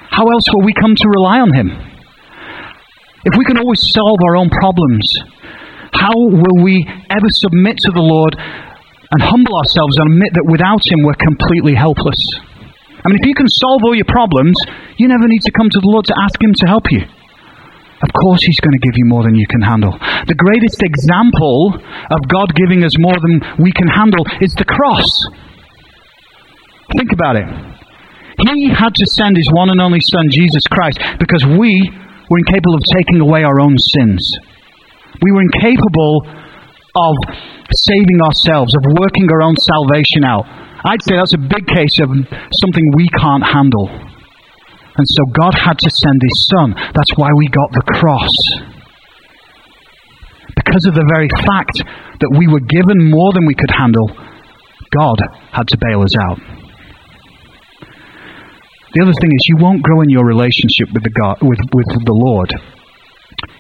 How 0.10 0.30
else 0.30 0.46
will 0.54 0.66
we 0.66 0.74
come 0.74 0.96
to 0.96 1.08
rely 1.10 1.40
on 1.40 1.54
Him? 1.54 1.72
If 3.26 3.34
we 3.38 3.46
can 3.46 3.58
always 3.58 3.82
solve 3.82 4.20
our 4.22 4.36
own 4.36 4.50
problems, 4.50 5.08
how 5.94 6.14
will 6.14 6.62
we 6.62 6.86
ever 7.10 7.30
submit 7.30 7.78
to 7.78 7.92
the 7.92 8.02
Lord 8.02 8.36
and 9.14 9.22
humble 9.22 9.54
ourselves 9.54 9.94
and 10.02 10.10
admit 10.10 10.34
that 10.34 10.50
without 10.50 10.82
Him 10.90 11.06
we're 11.06 11.18
completely 11.22 11.78
helpless. 11.78 12.18
I 13.06 13.14
mean, 13.14 13.22
if 13.22 13.28
you 13.30 13.38
can 13.38 13.48
solve 13.48 13.86
all 13.86 13.94
your 13.94 14.10
problems, 14.10 14.58
you 14.98 15.06
never 15.08 15.28
need 15.30 15.46
to 15.46 15.54
come 15.54 15.70
to 15.70 15.80
the 15.80 15.92
Lord 15.92 16.10
to 16.10 16.16
ask 16.18 16.42
Him 16.42 16.54
to 16.58 16.66
help 16.66 16.90
you. 16.90 17.06
Of 17.06 18.12
course, 18.18 18.42
He's 18.42 18.60
going 18.60 18.74
to 18.74 18.82
give 18.82 18.98
you 18.98 19.06
more 19.06 19.22
than 19.22 19.36
you 19.36 19.46
can 19.46 19.62
handle. 19.62 19.94
The 19.94 20.34
greatest 20.34 20.82
example 20.82 21.78
of 21.78 22.20
God 22.28 22.56
giving 22.58 22.84
us 22.84 22.98
more 22.98 23.16
than 23.22 23.38
we 23.62 23.72
can 23.72 23.88
handle 23.88 24.26
is 24.42 24.56
the 24.58 24.66
cross. 24.66 25.08
Think 26.98 27.14
about 27.14 27.38
it. 27.38 27.48
He 28.50 28.68
had 28.74 28.96
to 28.98 29.06
send 29.06 29.38
His 29.38 29.48
one 29.54 29.70
and 29.70 29.80
only 29.80 30.02
Son, 30.02 30.34
Jesus 30.34 30.66
Christ, 30.66 30.98
because 31.20 31.46
we 31.46 31.70
were 32.30 32.40
incapable 32.40 32.76
of 32.76 32.84
taking 32.98 33.22
away 33.22 33.44
our 33.44 33.62
own 33.62 33.78
sins. 33.78 34.26
We 35.22 35.32
were 35.32 35.44
incapable 35.44 36.26
of 36.96 37.16
saving 37.74 38.22
ourselves, 38.22 38.76
of 38.76 38.84
working 39.00 39.28
our 39.32 39.42
own 39.42 39.56
salvation 39.58 40.24
out. 40.24 40.46
I'd 40.86 41.02
say 41.02 41.16
that's 41.16 41.34
a 41.34 41.42
big 41.42 41.66
case 41.66 42.00
of 42.00 42.10
something 42.10 42.92
we 42.96 43.08
can't 43.10 43.44
handle. 43.44 43.88
And 43.90 45.08
so 45.08 45.26
God 45.34 45.56
had 45.56 45.80
to 45.80 45.90
send 45.90 46.22
His 46.22 46.48
Son. 46.50 46.76
That's 46.94 47.16
why 47.16 47.34
we 47.34 47.48
got 47.48 47.72
the 47.72 47.82
cross. 47.98 48.36
Because 50.56 50.86
of 50.86 50.94
the 50.94 51.06
very 51.10 51.30
fact 51.30 51.82
that 52.20 52.36
we 52.38 52.48
were 52.48 52.62
given 52.62 53.10
more 53.10 53.34
than 53.34 53.48
we 53.48 53.56
could 53.56 53.72
handle, 53.72 54.08
God 54.94 55.18
had 55.52 55.68
to 55.70 55.78
bail 55.82 56.04
us 56.04 56.16
out. 56.16 56.38
The 58.94 59.02
other 59.02 59.14
thing 59.18 59.32
is, 59.34 59.50
you 59.50 59.58
won't 59.58 59.82
grow 59.82 60.02
in 60.02 60.10
your 60.10 60.26
relationship 60.26 60.94
with 60.94 61.02
the, 61.02 61.10
God, 61.10 61.38
with, 61.42 61.58
with 61.74 61.90
the 62.06 62.14
Lord 62.14 62.54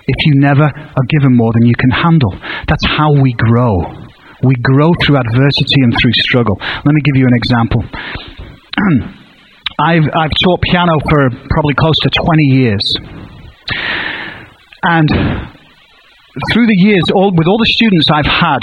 if 0.07 0.25
you 0.25 0.33
never 0.35 0.63
are 0.63 1.07
given 1.09 1.35
more 1.35 1.51
than 1.53 1.65
you 1.65 1.75
can 1.75 1.89
handle. 1.89 2.31
That's 2.67 2.85
how 2.85 3.13
we 3.21 3.33
grow. 3.33 3.81
We 4.43 4.55
grow 4.55 4.91
through 5.01 5.17
adversity 5.17 5.81
and 5.81 5.93
through 5.99 6.11
struggle. 6.19 6.57
Let 6.59 6.93
me 6.93 7.01
give 7.01 7.15
you 7.15 7.27
an 7.27 7.33
example. 7.33 7.83
I've, 9.79 10.03
I've 10.13 10.31
taught 10.43 10.61
piano 10.61 10.99
for 11.09 11.29
probably 11.49 11.73
close 11.75 11.97
to 12.03 12.09
20 12.09 12.43
years. 12.43 12.95
And 14.83 15.09
through 16.51 16.67
the 16.67 16.75
years, 16.75 17.03
all, 17.13 17.31
with 17.33 17.47
all 17.47 17.57
the 17.57 17.71
students 17.71 18.07
I've 18.11 18.25
had, 18.25 18.59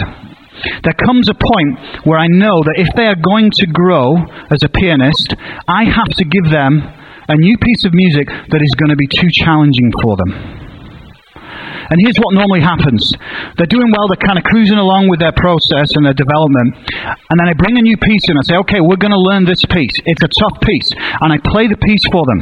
there 0.84 0.92
comes 0.92 1.28
a 1.28 1.34
point 1.34 2.04
where 2.04 2.18
I 2.18 2.26
know 2.26 2.62
that 2.62 2.74
if 2.76 2.88
they 2.94 3.06
are 3.06 3.16
going 3.16 3.50
to 3.50 3.66
grow 3.66 4.16
as 4.50 4.62
a 4.62 4.68
pianist, 4.68 5.34
I 5.66 5.84
have 5.84 6.12
to 6.18 6.24
give 6.24 6.50
them 6.50 6.82
a 7.28 7.36
new 7.36 7.56
piece 7.56 7.84
of 7.86 7.94
music 7.94 8.28
that 8.28 8.60
is 8.60 8.74
going 8.76 8.90
to 8.90 8.96
be 8.96 9.06
too 9.06 9.28
challenging 9.32 9.90
for 10.02 10.16
them. 10.16 10.69
And 11.90 11.98
here's 11.98 12.16
what 12.22 12.32
normally 12.32 12.62
happens. 12.62 13.02
They're 13.58 13.66
doing 13.66 13.90
well, 13.90 14.06
they're 14.06 14.22
kind 14.22 14.38
of 14.38 14.46
cruising 14.46 14.78
along 14.78 15.10
with 15.10 15.18
their 15.18 15.34
process 15.34 15.90
and 15.98 16.06
their 16.06 16.14
development. 16.14 16.78
And 16.94 17.34
then 17.34 17.50
I 17.50 17.54
bring 17.58 17.76
a 17.78 17.82
new 17.82 17.98
piece 17.98 18.30
in 18.30 18.38
and 18.38 18.40
I 18.40 18.46
say, 18.46 18.56
okay, 18.62 18.80
we're 18.80 19.00
going 19.02 19.10
to 19.10 19.18
learn 19.18 19.44
this 19.44 19.62
piece. 19.66 19.98
It's 20.06 20.22
a 20.22 20.30
tough 20.38 20.62
piece. 20.62 20.86
And 20.94 21.34
I 21.34 21.38
play 21.50 21.66
the 21.66 21.76
piece 21.82 22.06
for 22.14 22.22
them. 22.30 22.40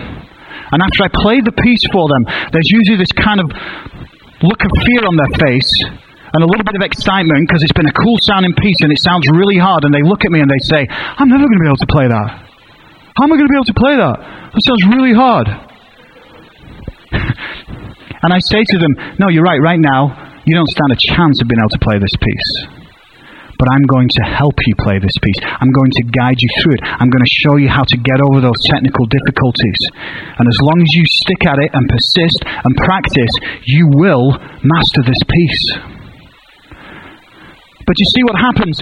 And 0.69 0.85
after 0.85 1.01
I 1.05 1.09
play 1.09 1.41
the 1.41 1.57
piece 1.57 1.81
for 1.89 2.13
them, 2.13 2.29
there's 2.53 2.69
usually 2.69 3.01
this 3.01 3.13
kind 3.17 3.41
of 3.41 3.49
look 4.45 4.61
of 4.61 4.71
fear 4.85 5.09
on 5.09 5.17
their 5.17 5.33
face 5.41 5.73
and 6.29 6.45
a 6.45 6.47
little 6.47 6.65
bit 6.65 6.77
of 6.77 6.85
excitement 6.85 7.49
because 7.49 7.65
it's 7.65 7.73
been 7.73 7.89
a 7.89 7.97
cool 8.05 8.21
sounding 8.21 8.53
piece 8.53 8.77
and 8.85 8.93
it 8.93 9.01
sounds 9.01 9.25
really 9.33 9.57
hard. 9.57 9.85
And 9.85 9.95
they 9.95 10.05
look 10.05 10.29
at 10.29 10.31
me 10.31 10.45
and 10.45 10.51
they 10.51 10.61
say, 10.61 10.85
I'm 10.91 11.29
never 11.29 11.49
going 11.49 11.57
to 11.57 11.65
be 11.65 11.73
able 11.73 11.81
to 11.81 11.89
play 11.89 12.05
that. 12.05 12.29
How 13.17 13.25
am 13.25 13.33
I 13.33 13.37
going 13.41 13.49
to 13.49 13.53
be 13.53 13.57
able 13.57 13.73
to 13.73 13.81
play 13.81 13.97
that? 13.97 14.17
That 14.53 14.61
sounds 14.69 14.85
really 14.93 15.17
hard. 15.17 15.49
And 18.23 18.33
I 18.33 18.39
say 18.41 18.65
to 18.65 18.79
them, 18.79 18.95
No, 19.19 19.29
you're 19.29 19.47
right, 19.47 19.61
right 19.61 19.79
now, 19.79 20.41
you 20.45 20.55
don't 20.55 20.69
stand 20.69 20.93
a 20.93 20.99
chance 20.99 21.41
of 21.41 21.49
being 21.49 21.61
able 21.61 21.71
to 21.71 21.83
play 21.85 21.99
this 21.99 22.15
piece. 22.21 22.51
But 23.59 23.69
I'm 23.75 23.83
going 23.91 24.09
to 24.09 24.23
help 24.23 24.55
you 24.67 24.75
play 24.79 25.03
this 25.03 25.19
piece. 25.19 25.43
I'm 25.43 25.73
going 25.75 25.91
to 25.91 26.03
guide 26.15 26.39
you 26.39 26.49
through 26.63 26.79
it. 26.79 26.83
I'm 26.87 27.11
going 27.11 27.27
to 27.27 27.35
show 27.43 27.57
you 27.59 27.69
how 27.69 27.83
to 27.83 27.97
get 27.99 28.23
over 28.23 28.41
those 28.41 28.63
technical 28.71 29.05
difficulties. 29.07 29.81
And 30.39 30.47
as 30.47 30.59
long 30.63 30.79
as 30.79 30.95
you 30.95 31.03
stick 31.05 31.43
at 31.45 31.59
it 31.59 31.71
and 31.75 31.89
persist 31.91 32.39
and 32.47 32.77
practice, 32.77 33.35
you 33.67 33.91
will 33.91 34.39
master 34.63 35.03
this 35.03 35.19
piece. 35.27 35.67
But 37.85 37.99
you 37.99 38.07
see 38.15 38.23
what 38.23 38.39
happens? 38.39 38.81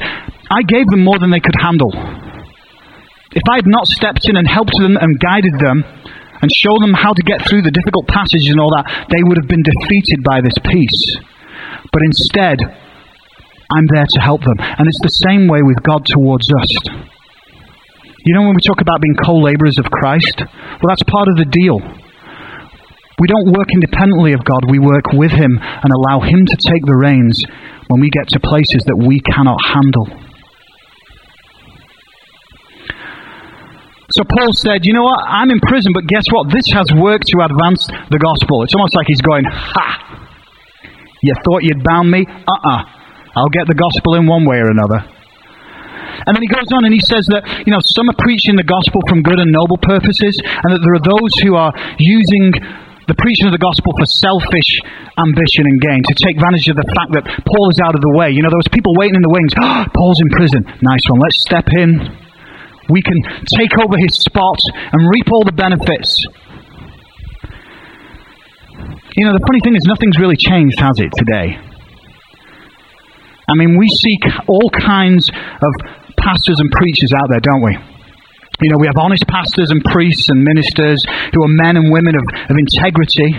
I 0.51 0.63
gave 0.63 0.87
them 0.89 1.03
more 1.03 1.19
than 1.19 1.31
they 1.31 1.41
could 1.41 1.57
handle. 1.57 1.91
If 3.33 3.43
I 3.49 3.57
had 3.57 3.67
not 3.67 3.87
stepped 3.87 4.29
in 4.29 4.37
and 4.37 4.47
helped 4.47 4.77
them 4.79 4.97
and 4.97 5.19
guided 5.19 5.59
them, 5.59 5.85
and 6.41 6.51
show 6.53 6.79
them 6.79 6.95
how 6.95 7.13
to 7.13 7.23
get 7.23 7.47
through 7.49 7.63
the 7.63 7.71
difficult 7.71 8.07
passages 8.09 8.49
and 8.51 8.61
all 8.61 8.71
that, 8.77 9.09
they 9.11 9.23
would 9.23 9.37
have 9.37 9.49
been 9.49 9.65
defeated 9.65 10.23
by 10.23 10.41
this 10.41 10.57
piece. 10.65 11.17
But 11.93 12.03
instead, 12.03 12.61
I'm 13.71 13.87
there 13.93 14.07
to 14.07 14.21
help 14.21 14.43
them. 14.43 14.59
And 14.61 14.87
it's 14.87 15.03
the 15.03 15.21
same 15.27 15.49
way 15.49 15.63
with 15.63 15.83
God 15.83 16.05
towards 16.07 16.47
us. 16.63 16.73
You 18.25 18.35
know, 18.35 18.43
when 18.43 18.57
we 18.57 18.63
talk 18.63 18.81
about 18.81 19.01
being 19.01 19.17
co 19.23 19.39
laborers 19.39 19.79
of 19.79 19.87
Christ, 19.87 20.43
well, 20.43 20.91
that's 20.91 21.03
part 21.07 21.29
of 21.29 21.37
the 21.37 21.47
deal. 21.47 21.79
We 23.19 23.29
don't 23.29 23.53
work 23.57 23.73
independently 23.73 24.35
of 24.35 24.45
God, 24.45 24.69
we 24.69 24.79
work 24.79 25.13
with 25.13 25.31
Him 25.31 25.59
and 25.63 25.91
allow 25.93 26.21
Him 26.21 26.45
to 26.45 26.57
take 26.57 26.85
the 26.85 26.97
reins 26.97 27.43
when 27.89 28.01
we 28.01 28.11
get 28.11 28.29
to 28.29 28.41
places 28.41 28.85
that 28.85 28.99
we 28.99 29.21
cannot 29.21 29.59
handle. 29.65 30.26
So 34.17 34.25
Paul 34.25 34.57
said, 34.57 34.89
You 34.89 34.97
know 34.97 35.05
what? 35.05 35.21
I'm 35.29 35.53
in 35.53 35.61
prison, 35.61 35.93
but 35.93 36.09
guess 36.09 36.25
what? 36.33 36.49
This 36.49 36.65
has 36.73 36.89
worked 36.97 37.29
to 37.29 37.45
advance 37.45 37.85
the 38.09 38.17
gospel. 38.17 38.65
It's 38.65 38.73
almost 38.73 38.97
like 38.97 39.05
he's 39.13 39.21
going, 39.21 39.45
Ha! 39.45 39.87
You 41.21 41.37
thought 41.45 41.61
you'd 41.61 41.85
bound 41.85 42.09
me? 42.09 42.25
Uh 42.25 42.33
uh-uh. 42.33 42.81
uh. 42.81 42.83
I'll 43.37 43.53
get 43.53 43.69
the 43.69 43.77
gospel 43.77 44.17
in 44.17 44.25
one 44.25 44.49
way 44.49 44.57
or 44.57 44.73
another. 44.73 45.05
And 46.25 46.33
then 46.33 46.41
he 46.41 46.49
goes 46.49 46.65
on 46.73 46.89
and 46.89 46.97
he 46.97 47.05
says 47.05 47.29
that, 47.29 47.45
you 47.69 47.73
know, 47.77 47.81
some 47.85 48.09
are 48.09 48.17
preaching 48.17 48.57
the 48.57 48.65
gospel 48.65 49.05
from 49.05 49.21
good 49.21 49.37
and 49.37 49.53
noble 49.53 49.77
purposes, 49.77 50.41
and 50.41 50.73
that 50.73 50.81
there 50.81 50.97
are 50.97 51.05
those 51.05 51.33
who 51.45 51.53
are 51.53 51.77
using 52.01 52.57
the 53.05 53.15
preaching 53.21 53.45
of 53.45 53.53
the 53.53 53.61
gospel 53.61 53.93
for 54.01 54.09
selfish 54.09 54.81
ambition 55.21 55.69
and 55.69 55.77
gain, 55.77 56.01
to 56.09 56.17
take 56.17 56.41
advantage 56.41 56.67
of 56.73 56.81
the 56.81 56.89
fact 56.97 57.13
that 57.13 57.29
Paul 57.45 57.69
is 57.69 57.79
out 57.85 57.93
of 57.93 58.01
the 58.01 58.17
way. 58.17 58.33
You 58.33 58.41
know, 58.41 58.49
there 58.49 58.59
was 58.59 58.73
people 58.73 58.97
waiting 58.97 59.21
in 59.21 59.23
the 59.23 59.31
wings. 59.31 59.53
Paul's 59.93 60.21
in 60.25 60.33
prison. 60.33 60.65
Nice 60.81 61.05
one. 61.13 61.21
Let's 61.21 61.39
step 61.45 61.69
in 61.77 62.26
we 62.89 63.03
can 63.03 63.23
take 63.57 63.73
over 63.83 63.99
his 63.99 64.15
spot 64.23 64.59
and 64.93 65.09
reap 65.13 65.31
all 65.33 65.45
the 65.45 65.53
benefits. 65.53 66.27
You 69.17 69.25
know, 69.25 69.33
the 69.33 69.45
funny 69.47 69.61
thing 69.65 69.75
is, 69.75 69.85
nothing's 69.89 70.19
really 70.19 70.37
changed, 70.37 70.79
has 70.79 71.01
it, 71.01 71.11
today? 71.17 71.57
I 73.49 73.55
mean, 73.55 73.79
we 73.79 73.89
seek 73.89 74.21
all 74.47 74.69
kinds 74.71 75.31
of 75.31 75.73
pastors 76.19 76.61
and 76.61 76.71
preachers 76.71 77.13
out 77.17 77.29
there, 77.31 77.41
don't 77.41 77.63
we? 77.63 77.79
You 78.61 78.71
know, 78.71 78.79
we 78.79 78.87
have 78.87 78.99
honest 78.99 79.25
pastors 79.29 79.71
and 79.71 79.83
priests 79.85 80.29
and 80.29 80.43
ministers 80.43 81.05
who 81.33 81.45
are 81.45 81.49
men 81.49 81.77
and 81.77 81.93
women 81.93 82.15
of, 82.17 82.25
of 82.51 82.57
integrity. 82.57 83.33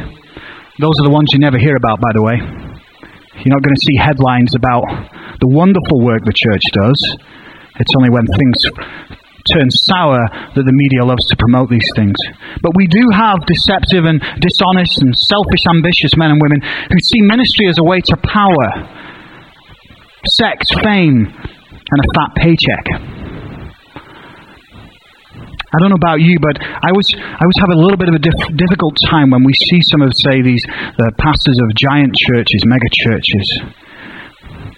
Those 0.80 0.94
are 1.02 1.06
the 1.06 1.14
ones 1.14 1.30
you 1.34 1.40
never 1.40 1.58
hear 1.58 1.76
about, 1.76 2.00
by 2.00 2.14
the 2.14 2.22
way. 2.22 2.38
You're 2.38 3.54
not 3.54 3.62
going 3.62 3.76
to 3.76 3.86
see 3.86 3.98
headlines 3.98 4.56
about 4.56 4.86
the 5.40 5.48
wonderful 5.48 6.02
work 6.02 6.26
the 6.26 6.34
church 6.34 6.64
does. 6.74 6.98
It's 7.80 7.94
only 7.98 8.10
when 8.10 8.26
things 8.26 8.58
turn 9.54 9.70
sour 9.70 10.28
that 10.56 10.66
the 10.66 10.76
media 10.76 11.06
loves 11.06 11.26
to 11.28 11.36
promote 11.38 11.70
these 11.70 11.88
things. 11.96 12.16
But 12.62 12.76
we 12.76 12.88
do 12.88 13.08
have 13.14 13.46
deceptive 13.46 14.06
and 14.06 14.20
dishonest 14.40 15.02
and 15.02 15.16
selfish, 15.16 15.64
ambitious 15.70 16.16
men 16.18 16.32
and 16.32 16.42
women 16.42 16.62
who 16.62 17.00
see 17.00 17.22
ministry 17.22 17.68
as 17.68 17.78
a 17.80 17.84
way 17.84 18.02
to 18.02 18.16
power, 18.18 18.70
sex, 20.40 20.68
fame, 20.84 21.32
and 21.32 22.00
a 22.00 22.08
fat 22.16 22.32
paycheck. 22.36 22.86
I 25.68 25.80
don't 25.80 25.90
know 25.90 26.00
about 26.00 26.22
you, 26.22 26.40
but 26.40 26.56
I 26.64 26.90
always, 26.90 27.12
I 27.14 27.44
always 27.44 27.60
have 27.60 27.70
a 27.70 27.80
little 27.80 27.98
bit 27.98 28.08
of 28.08 28.16
a 28.16 28.24
dif- 28.24 28.56
difficult 28.56 28.96
time 29.12 29.32
when 29.32 29.44
we 29.44 29.54
see 29.54 29.80
some 29.92 30.02
of, 30.02 30.16
say, 30.16 30.42
these 30.42 30.64
the 30.98 31.12
pastors 31.20 31.60
of 31.60 31.68
giant 31.76 32.16
churches, 32.16 32.64
mega 32.66 32.88
churches, 33.04 33.48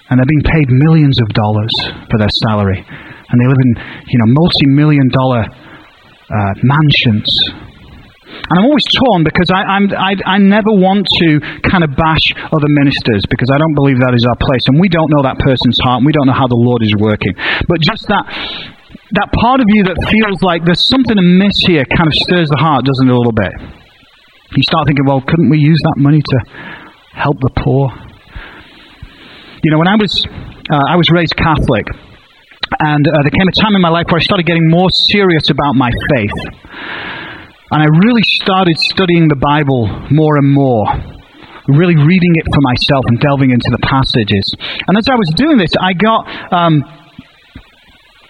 and 0.10 0.18
they're 0.18 0.26
being 0.26 0.44
paid 0.50 0.68
millions 0.70 1.22
of 1.22 1.30
dollars 1.30 1.72
for 2.10 2.18
their 2.18 2.34
salary 2.42 2.86
and 3.30 3.36
they 3.38 3.48
live 3.48 3.62
in, 3.62 3.72
you 4.10 4.18
know, 4.20 4.28
multi-million 4.28 5.10
dollar 5.10 5.46
uh, 5.46 6.54
mansions. 6.62 7.30
And 8.30 8.56
I'm 8.58 8.66
always 8.66 8.86
torn 8.94 9.24
because 9.24 9.50
I, 9.54 9.62
I'm, 9.62 9.86
I, 9.94 10.14
I 10.26 10.38
never 10.38 10.74
want 10.74 11.06
to 11.22 11.42
kind 11.70 11.84
of 11.84 11.94
bash 11.98 12.34
other 12.50 12.70
ministers 12.70 13.26
because 13.30 13.50
I 13.54 13.58
don't 13.58 13.74
believe 13.74 14.00
that 14.02 14.14
is 14.14 14.26
our 14.26 14.38
place. 14.38 14.66
And 14.70 14.80
we 14.80 14.90
don't 14.90 15.10
know 15.10 15.22
that 15.22 15.38
person's 15.38 15.78
heart 15.82 16.02
and 16.02 16.06
we 16.06 16.14
don't 16.14 16.26
know 16.26 16.38
how 16.38 16.48
the 16.48 16.58
Lord 16.58 16.82
is 16.82 16.94
working. 16.98 17.34
But 17.68 17.82
just 17.82 18.06
that, 18.10 18.26
that 19.18 19.30
part 19.34 19.62
of 19.62 19.68
you 19.70 19.86
that 19.90 19.98
feels 20.10 20.42
like 20.42 20.66
there's 20.66 20.82
something 20.90 21.18
amiss 21.18 21.62
here 21.66 21.86
kind 21.86 22.08
of 22.08 22.14
stirs 22.26 22.50
the 22.50 22.58
heart, 22.58 22.86
doesn't 22.86 23.06
it, 23.06 23.14
a 23.14 23.18
little 23.18 23.36
bit? 23.36 23.54
You 24.58 24.64
start 24.66 24.90
thinking, 24.90 25.06
well, 25.06 25.22
couldn't 25.22 25.50
we 25.50 25.58
use 25.62 25.78
that 25.94 25.98
money 26.02 26.22
to 26.22 26.38
help 27.14 27.38
the 27.42 27.54
poor? 27.54 27.94
You 29.62 29.70
know, 29.70 29.78
when 29.78 29.90
I 29.90 29.98
was, 29.98 30.26
uh, 30.72 30.86
I 30.90 30.96
was 30.96 31.10
raised 31.10 31.36
Catholic, 31.36 31.86
and 32.78 33.08
uh, 33.08 33.12
there 33.24 33.34
came 33.34 33.48
a 33.48 33.62
time 33.62 33.74
in 33.74 33.82
my 33.82 33.90
life 33.90 34.06
where 34.10 34.22
I 34.22 34.24
started 34.24 34.46
getting 34.46 34.70
more 34.70 34.90
serious 35.10 35.50
about 35.50 35.74
my 35.74 35.90
faith. 36.14 36.38
And 37.72 37.82
I 37.82 37.86
really 37.86 38.24
started 38.42 38.78
studying 38.78 39.28
the 39.28 39.38
Bible 39.38 39.90
more 40.10 40.38
and 40.38 40.50
more, 40.54 40.86
really 41.68 41.98
reading 41.98 42.34
it 42.38 42.46
for 42.54 42.62
myself 42.62 43.06
and 43.10 43.20
delving 43.20 43.52
into 43.52 43.70
the 43.74 43.82
passages. 43.82 44.54
And 44.88 44.98
as 44.98 45.10
I 45.10 45.16
was 45.16 45.30
doing 45.36 45.58
this, 45.58 45.74
I 45.80 45.94
got. 45.94 46.26
Um, 46.54 46.84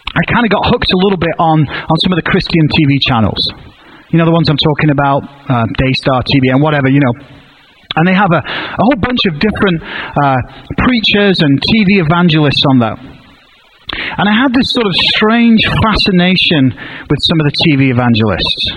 I 0.09 0.25
kind 0.25 0.43
of 0.43 0.49
got 0.49 0.65
hooked 0.65 0.89
a 0.91 0.97
little 0.97 1.21
bit 1.21 1.37
on, 1.37 1.69
on 1.69 1.95
some 2.01 2.11
of 2.11 2.17
the 2.17 2.25
Christian 2.25 2.65
TV 2.65 2.97
channels. 2.97 3.37
You 4.09 4.17
know, 4.17 4.25
the 4.25 4.33
ones 4.33 4.49
I'm 4.49 4.57
talking 4.57 4.89
about, 4.89 5.21
uh, 5.21 5.69
Daystar 5.77 6.25
TV 6.25 6.49
and 6.49 6.63
whatever, 6.63 6.89
you 6.89 6.99
know. 6.99 7.13
And 7.95 8.07
they 8.09 8.17
have 8.17 8.33
a, 8.33 8.41
a 8.41 8.81
whole 8.81 8.97
bunch 8.97 9.29
of 9.29 9.37
different 9.37 9.85
uh, 9.85 10.41
preachers 10.81 11.45
and 11.45 11.61
TV 11.61 12.01
evangelists 12.01 12.65
on 12.65 12.79
that. 12.79 12.97
And 13.93 14.29
I 14.29 14.33
had 14.33 14.53
this 14.53 14.71
sort 14.71 14.85
of 14.85 14.93
strange 15.15 15.65
fascination 15.81 16.73
with 17.09 17.19
some 17.25 17.39
of 17.41 17.45
the 17.49 17.55
TV 17.55 17.89
evangelists. 17.89 18.69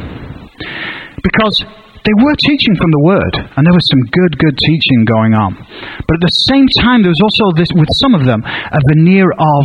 Because 1.22 1.64
they 2.02 2.14
were 2.18 2.34
teaching 2.34 2.74
from 2.74 2.90
the 2.90 2.98
Word, 2.98 3.34
and 3.36 3.62
there 3.62 3.76
was 3.76 3.86
some 3.86 4.02
good, 4.10 4.34
good 4.38 4.58
teaching 4.58 5.06
going 5.06 5.34
on. 5.38 5.54
But 6.08 6.18
at 6.18 6.24
the 6.26 6.34
same 6.50 6.66
time, 6.82 7.02
there 7.02 7.14
was 7.14 7.22
also 7.22 7.54
this, 7.54 7.70
with 7.70 7.90
some 7.94 8.14
of 8.14 8.26
them, 8.26 8.42
a 8.42 8.80
veneer 8.90 9.30
of, 9.30 9.64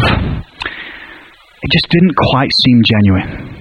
it 1.66 1.70
just 1.74 1.90
didn't 1.90 2.14
quite 2.30 2.54
seem 2.54 2.86
genuine. 2.86 3.58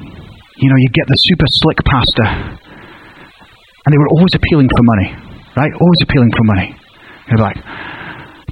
You 0.60 0.68
know, 0.68 0.76
you 0.76 0.88
get 0.92 1.08
the 1.08 1.16
super 1.16 1.48
slick 1.48 1.80
pastor, 1.88 2.28
and 2.28 3.88
they 3.88 4.00
were 4.00 4.12
always 4.12 4.34
appealing 4.36 4.68
for 4.68 4.82
money, 4.84 5.08
right? 5.56 5.72
Always 5.72 6.00
appealing 6.04 6.32
for 6.36 6.44
money. 6.44 6.76
They're 7.28 7.40
like, 7.40 7.56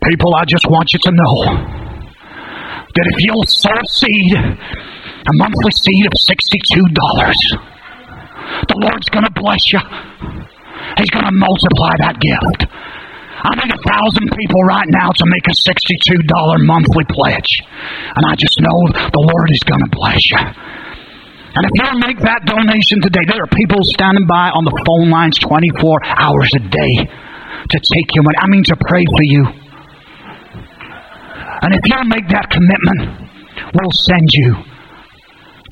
people, 0.08 0.34
I 0.34 0.44
just 0.48 0.64
want 0.70 0.92
you 0.92 1.00
to 1.04 1.12
know 1.12 1.84
that 2.94 3.06
if 3.10 3.18
you'll 3.26 3.46
sow 3.46 3.74
a 3.74 3.86
seed, 3.90 4.34
a 4.34 5.34
monthly 5.34 5.72
seed 5.74 6.06
of 6.06 6.14
$62, 6.14 6.94
the 8.68 8.78
Lord's 8.78 9.09
going 9.11 9.24
to 9.24 9.35
bless 9.35 9.72
you. 9.72 9.80
He's 10.98 11.11
going 11.11 11.26
to 11.26 11.35
multiply 11.35 11.92
that 12.07 12.20
gift. 12.20 12.70
I 13.44 13.52
need 13.61 13.72
a 13.74 13.83
thousand 13.83 14.30
people 14.33 14.62
right 14.62 14.88
now 14.88 15.11
to 15.11 15.24
make 15.26 15.44
a 15.50 15.57
$62 15.59 16.64
monthly 16.64 17.04
pledge. 17.11 17.61
And 18.16 18.24
I 18.24 18.35
just 18.38 18.57
know 18.61 18.78
the 18.94 19.20
Lord 19.20 19.50
is 19.50 19.61
going 19.66 19.85
to 19.85 19.90
bless 19.92 20.22
you. 20.30 20.38
And 21.54 21.62
if 21.66 21.72
you'll 21.76 22.02
make 22.02 22.18
that 22.24 22.46
donation 22.46 22.98
today, 23.02 23.22
there 23.30 23.42
are 23.42 23.52
people 23.54 23.78
standing 23.83 24.26
by 24.26 24.50
on 24.50 24.64
the 24.64 24.74
phone 24.87 25.11
lines 25.11 25.38
24 25.38 26.02
hours 26.02 26.50
a 26.57 26.62
day 26.66 26.94
to 27.07 27.76
take 27.78 28.09
your 28.14 28.24
money. 28.24 28.38
I 28.38 28.48
mean, 28.48 28.64
to 28.64 28.76
pray 28.76 29.04
for 29.07 29.22
you. 29.22 29.63
And 31.64 31.72
if 31.72 31.81
you'll 31.88 32.12
make 32.12 32.29
that 32.29 32.53
commitment, 32.53 33.24
we'll 33.72 33.96
send 34.05 34.29
you 34.37 34.53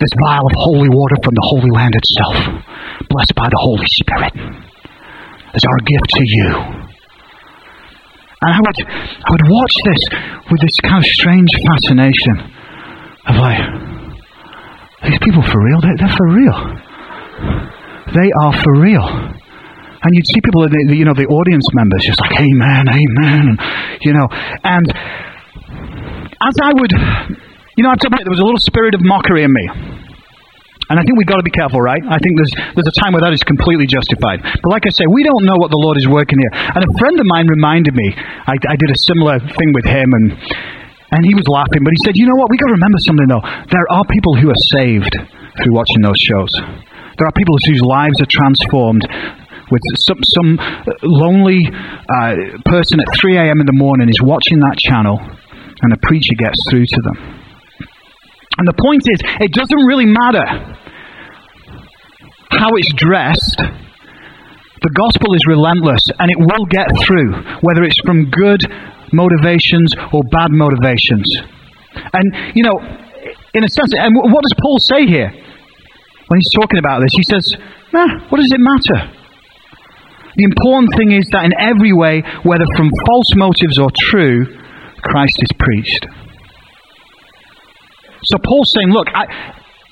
this 0.00 0.08
vial 0.24 0.48
of 0.48 0.56
holy 0.56 0.88
water 0.88 1.20
from 1.20 1.36
the 1.36 1.44
Holy 1.52 1.68
Land 1.68 1.92
itself, 1.92 2.64
blessed 3.12 3.36
by 3.36 3.52
the 3.52 3.60
Holy 3.60 3.84
Spirit, 4.00 4.32
as 5.52 5.60
our 5.68 5.78
gift 5.84 6.08
to 6.16 6.24
you. 6.24 6.52
And 8.40 8.50
I 8.56 8.58
would, 8.58 8.78
I 8.88 9.28
would 9.36 9.46
watch 9.52 9.74
this 9.84 10.02
with 10.48 10.60
this 10.64 10.80
kind 10.80 10.96
of 10.96 11.06
strange 11.12 11.52
fascination 11.60 12.36
of 13.28 13.36
like, 13.36 13.60
these 15.04 15.20
people 15.20 15.44
for 15.44 15.60
real? 15.60 15.80
They're, 15.84 15.98
they're 16.00 16.16
for 16.16 16.28
real. 16.32 16.58
They 18.16 18.30
are 18.32 18.54
for 18.64 18.80
real. 18.80 19.06
And 20.02 20.10
you'd 20.16 20.26
see 20.26 20.40
people, 20.40 20.66
you 20.72 21.04
know, 21.04 21.14
the 21.14 21.28
audience 21.28 21.68
members 21.76 22.02
just 22.02 22.18
like, 22.18 22.32
amen, 22.40 22.88
amen, 22.88 23.60
you 24.00 24.12
know, 24.16 24.26
and 24.64 24.88
as 26.42 26.54
I 26.58 26.72
would, 26.74 26.92
you 27.78 27.82
know, 27.86 27.90
I 27.90 27.94
have 27.94 28.02
to 28.02 28.08
admit, 28.10 28.26
there 28.26 28.34
was 28.34 28.42
a 28.42 28.46
little 28.46 28.60
spirit 28.60 28.94
of 28.94 29.02
mockery 29.02 29.44
in 29.44 29.52
me. 29.52 29.66
And 30.90 30.98
I 30.98 31.06
think 31.06 31.16
we've 31.16 31.30
got 31.30 31.38
to 31.38 31.46
be 31.46 31.54
careful, 31.54 31.80
right? 31.80 32.02
I 32.02 32.18
think 32.18 32.36
there's, 32.36 32.52
there's 32.74 32.90
a 32.90 32.98
time 33.00 33.14
where 33.14 33.22
that 33.22 33.32
is 33.32 33.40
completely 33.46 33.86
justified. 33.86 34.42
But 34.42 34.68
like 34.68 34.84
I 34.84 34.90
say, 34.90 35.06
we 35.06 35.22
don't 35.22 35.46
know 35.46 35.56
what 35.56 35.70
the 35.70 35.78
Lord 35.78 35.96
is 35.96 36.04
working 36.04 36.36
here. 36.36 36.52
And 36.52 36.82
a 36.82 36.92
friend 36.98 37.16
of 37.16 37.24
mine 37.24 37.46
reminded 37.46 37.94
me, 37.94 38.12
I, 38.12 38.58
I 38.58 38.76
did 38.76 38.90
a 38.90 38.98
similar 38.98 39.38
thing 39.40 39.72
with 39.72 39.86
him, 39.86 40.12
and, 40.12 40.36
and 41.14 41.22
he 41.24 41.32
was 41.32 41.46
laughing, 41.46 41.86
but 41.86 41.94
he 41.94 42.00
said, 42.04 42.18
You 42.18 42.26
know 42.26 42.36
what? 42.36 42.50
We've 42.50 42.60
got 42.60 42.74
to 42.74 42.76
remember 42.76 43.00
something, 43.00 43.28
though. 43.30 43.44
There 43.70 43.86
are 43.88 44.04
people 44.10 44.34
who 44.36 44.50
are 44.50 44.62
saved 44.74 45.14
through 45.62 45.72
watching 45.72 46.02
those 46.02 46.18
shows. 46.18 46.50
There 47.16 47.24
are 47.30 47.36
people 47.38 47.56
whose 47.62 47.80
lives 47.80 48.18
are 48.20 48.28
transformed 48.28 49.06
with 49.70 49.80
some, 49.96 50.20
some 50.20 50.50
lonely 51.00 51.62
uh, 51.72 52.60
person 52.68 53.00
at 53.00 53.08
3 53.16 53.38
a.m. 53.38 53.62
in 53.62 53.66
the 53.70 53.72
morning 53.72 54.10
is 54.10 54.20
watching 54.20 54.60
that 54.60 54.76
channel 54.76 55.16
and 55.82 55.92
a 55.92 55.96
preacher 56.02 56.34
gets 56.38 56.58
through 56.70 56.86
to 56.86 57.00
them. 57.02 57.16
And 58.58 58.68
the 58.68 58.74
point 58.78 59.02
is, 59.10 59.18
it 59.40 59.52
doesn't 59.52 59.86
really 59.86 60.06
matter 60.06 60.46
how 62.50 62.70
it's 62.76 62.92
dressed. 62.94 63.58
The 64.82 64.90
gospel 64.94 65.34
is 65.34 65.42
relentless 65.46 66.10
and 66.18 66.30
it 66.30 66.38
will 66.38 66.66
get 66.66 66.88
through, 67.06 67.32
whether 67.62 67.82
it's 67.82 67.98
from 68.04 68.30
good 68.30 68.62
motivations 69.12 69.94
or 70.12 70.22
bad 70.30 70.50
motivations. 70.50 71.26
And, 72.12 72.54
you 72.54 72.62
know, 72.62 72.78
in 73.54 73.64
a 73.64 73.68
sense, 73.68 73.94
and 73.94 74.14
what 74.14 74.42
does 74.42 74.54
Paul 74.60 74.78
say 74.78 75.06
here 75.06 75.30
when 75.30 76.40
he's 76.40 76.52
talking 76.54 76.78
about 76.78 77.00
this? 77.00 77.12
He 77.12 77.22
says, 77.22 77.54
nah, 77.92 78.28
what 78.28 78.38
does 78.38 78.50
it 78.52 78.60
matter? 78.60 79.12
The 80.36 80.44
important 80.44 80.94
thing 80.96 81.12
is 81.12 81.28
that 81.32 81.44
in 81.44 81.52
every 81.58 81.92
way, 81.92 82.22
whether 82.42 82.64
from 82.76 82.90
false 83.06 83.34
motives 83.36 83.78
or 83.78 83.90
true, 84.10 84.61
Christ 85.02 85.38
is 85.42 85.50
preached. 85.58 86.06
So 88.24 88.38
Paul's 88.38 88.72
saying, 88.76 88.90
look, 88.90 89.08
I, 89.12 89.26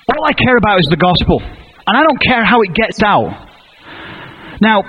all 0.09 0.25
I 0.25 0.33
care 0.33 0.57
about 0.57 0.79
is 0.79 0.87
the 0.87 0.97
gospel, 0.97 1.43
and 1.43 1.97
I 1.97 2.03
don't 2.03 2.21
care 2.23 2.45
how 2.45 2.63
it 2.63 2.73
gets 2.75 3.03
out. 3.03 3.49
Now, 4.61 4.83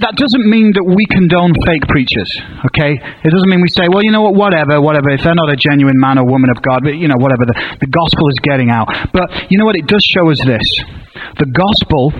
that 0.00 0.14
doesn't 0.14 0.46
mean 0.46 0.72
that 0.78 0.86
we 0.86 1.06
condone 1.10 1.54
fake 1.66 1.82
preachers, 1.90 2.30
okay? 2.70 2.94
It 2.94 3.30
doesn't 3.30 3.50
mean 3.50 3.60
we 3.60 3.68
say, 3.68 3.90
well, 3.90 4.02
you 4.02 4.10
know 4.10 4.22
what, 4.22 4.34
whatever, 4.34 4.80
whatever, 4.80 5.10
if 5.10 5.22
they're 5.22 5.34
not 5.34 5.50
a 5.50 5.56
genuine 5.58 5.98
man 5.98 6.18
or 6.18 6.26
woman 6.26 6.50
of 6.50 6.62
God, 6.62 6.86
but, 6.86 6.94
you 6.94 7.08
know, 7.08 7.18
whatever, 7.18 7.46
the, 7.46 7.54
the 7.82 7.90
gospel 7.90 8.30
is 8.30 8.38
getting 8.42 8.70
out. 8.70 8.86
But 9.12 9.50
you 9.50 9.58
know 9.58 9.66
what, 9.66 9.74
it 9.74 9.86
does 9.86 10.02
show 10.02 10.30
us 10.30 10.38
this. 10.38 10.66
The 11.38 11.50
gospel 11.50 12.14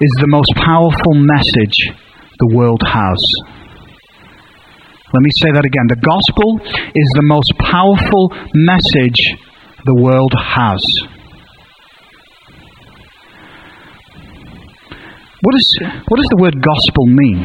is 0.00 0.12
the 0.20 0.28
most 0.28 0.56
powerful 0.56 1.12
message 1.12 1.92
the 2.40 2.48
world 2.48 2.80
has. 2.84 3.20
Let 5.12 5.20
me 5.20 5.30
say 5.30 5.52
that 5.52 5.64
again. 5.64 5.86
The 5.92 6.00
gospel 6.00 6.56
is 6.96 7.08
the 7.14 7.22
most 7.28 7.52
powerful 7.60 8.32
message 8.54 9.20
the 9.84 9.94
world 9.94 10.32
has. 10.32 10.80
What, 15.42 15.54
is, 15.54 15.78
what 16.08 16.16
does 16.16 16.30
the 16.30 16.40
word 16.40 16.62
gospel 16.62 17.04
mean? 17.04 17.44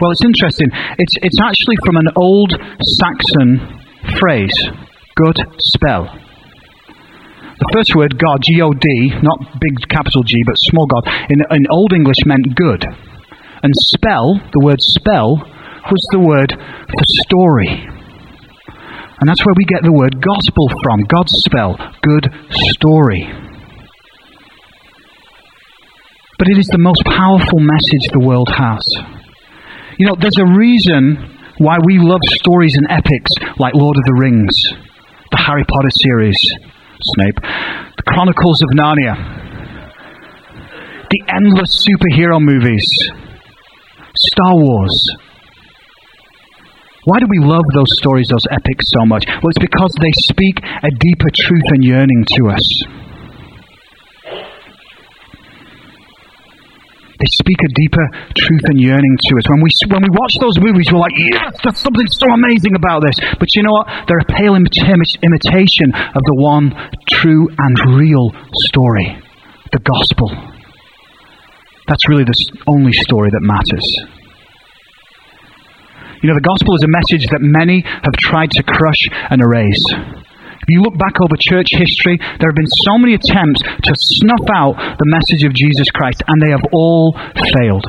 Well, 0.00 0.10
it's 0.10 0.24
interesting. 0.24 0.68
It's, 0.98 1.16
it's 1.22 1.40
actually 1.40 1.76
from 1.86 1.96
an 1.96 2.12
old 2.16 2.52
Saxon 3.00 3.80
phrase, 4.18 4.52
good 5.16 5.38
spell. 5.60 6.12
The 7.56 7.70
first 7.72 7.94
word, 7.94 8.18
God, 8.18 8.42
G 8.42 8.60
O 8.60 8.72
D, 8.72 9.12
not 9.22 9.60
big 9.60 9.88
capital 9.88 10.24
G, 10.24 10.42
but 10.44 10.56
small 10.58 10.84
God, 10.84 11.08
in, 11.28 11.40
in 11.40 11.64
Old 11.70 11.92
English 11.92 12.20
meant 12.26 12.56
good. 12.56 12.84
And 13.62 13.72
spell, 13.96 14.40
the 14.52 14.60
word 14.60 14.80
spell, 14.80 15.40
was 15.88 16.04
the 16.12 16.20
word 16.20 16.52
for 16.52 17.04
story. 17.24 17.88
And 19.20 19.28
that's 19.28 19.44
where 19.44 19.54
we 19.56 19.64
get 19.64 19.82
the 19.82 19.92
word 19.92 20.20
gospel 20.20 20.68
from. 20.82 21.04
God's 21.04 21.32
spell, 21.44 21.76
good 22.00 22.28
story. 22.76 23.28
But 26.38 26.48
it 26.48 26.56
is 26.56 26.68
the 26.72 26.80
most 26.80 27.04
powerful 27.04 27.60
message 27.60 28.08
the 28.12 28.24
world 28.24 28.48
has. 28.48 28.80
You 29.98 30.06
know, 30.06 30.16
there's 30.18 30.40
a 30.40 30.56
reason 30.56 31.36
why 31.58 31.76
we 31.84 31.98
love 32.00 32.24
stories 32.40 32.74
and 32.76 32.86
epics 32.88 33.30
like 33.58 33.74
Lord 33.74 33.96
of 33.98 34.04
the 34.08 34.16
Rings, 34.16 34.56
the 35.30 35.36
Harry 35.36 35.64
Potter 35.68 35.92
series, 35.92 36.40
Snape, 37.16 37.36
the 37.36 38.04
Chronicles 38.08 38.62
of 38.62 38.70
Narnia, 38.72 39.12
the 41.10 41.20
endless 41.28 41.84
superhero 41.84 42.40
movies, 42.40 42.88
Star 44.16 44.54
Wars. 44.54 45.16
Why 47.04 47.18
do 47.18 47.26
we 47.28 47.38
love 47.38 47.64
those 47.72 47.88
stories, 47.98 48.28
those 48.28 48.46
epics 48.50 48.90
so 48.92 49.06
much? 49.06 49.24
Well, 49.26 49.48
it's 49.48 49.58
because 49.58 49.94
they 50.00 50.12
speak 50.12 50.60
a 50.60 50.90
deeper 50.90 51.30
truth 51.32 51.64
and 51.72 51.84
yearning 51.84 52.24
to 52.36 52.50
us. 52.50 52.66
They 57.20 57.28
speak 57.36 57.60
a 57.60 57.68
deeper 57.74 58.06
truth 58.36 58.64
and 58.64 58.80
yearning 58.80 59.16
to 59.28 59.36
us. 59.36 59.44
When 59.48 59.60
we, 59.60 59.70
when 59.88 60.02
we 60.02 60.08
watch 60.12 60.36
those 60.40 60.58
movies, 60.58 60.88
we're 60.92 61.00
like, 61.00 61.16
yes, 61.16 61.56
there's 61.62 61.78
something 61.78 62.06
so 62.08 62.32
amazing 62.32 62.74
about 62.74 63.02
this. 63.04 63.16
But 63.38 63.54
you 63.54 63.62
know 63.62 63.72
what? 63.72 63.88
They're 64.08 64.24
a 64.24 64.32
pale 64.32 64.56
imitation 64.56 65.92
of 65.92 66.22
the 66.24 66.36
one 66.36 66.72
true 67.10 67.48
and 67.58 67.76
real 67.96 68.32
story 68.72 69.22
the 69.72 69.78
gospel. 69.78 70.30
That's 71.86 72.08
really 72.08 72.24
the 72.24 72.34
only 72.66 72.92
story 72.92 73.30
that 73.30 73.40
matters. 73.40 74.19
You 76.20 76.28
know, 76.28 76.36
the 76.36 76.44
gospel 76.44 76.76
is 76.76 76.84
a 76.84 76.92
message 76.92 77.24
that 77.32 77.40
many 77.40 77.80
have 77.80 78.16
tried 78.20 78.50
to 78.52 78.62
crush 78.62 79.08
and 79.08 79.40
erase. 79.40 79.80
If 80.60 80.68
you 80.68 80.84
look 80.84 80.98
back 81.00 81.16
over 81.16 81.32
church 81.40 81.72
history, 81.72 82.20
there 82.20 82.52
have 82.52 82.60
been 82.60 82.76
so 82.84 83.00
many 83.00 83.16
attempts 83.16 83.64
to 83.64 83.92
snuff 83.96 84.44
out 84.52 84.76
the 85.00 85.08
message 85.08 85.48
of 85.48 85.56
Jesus 85.56 85.88
Christ, 85.96 86.20
and 86.28 86.36
they 86.44 86.52
have 86.52 86.60
all 86.76 87.16
failed. 87.56 87.88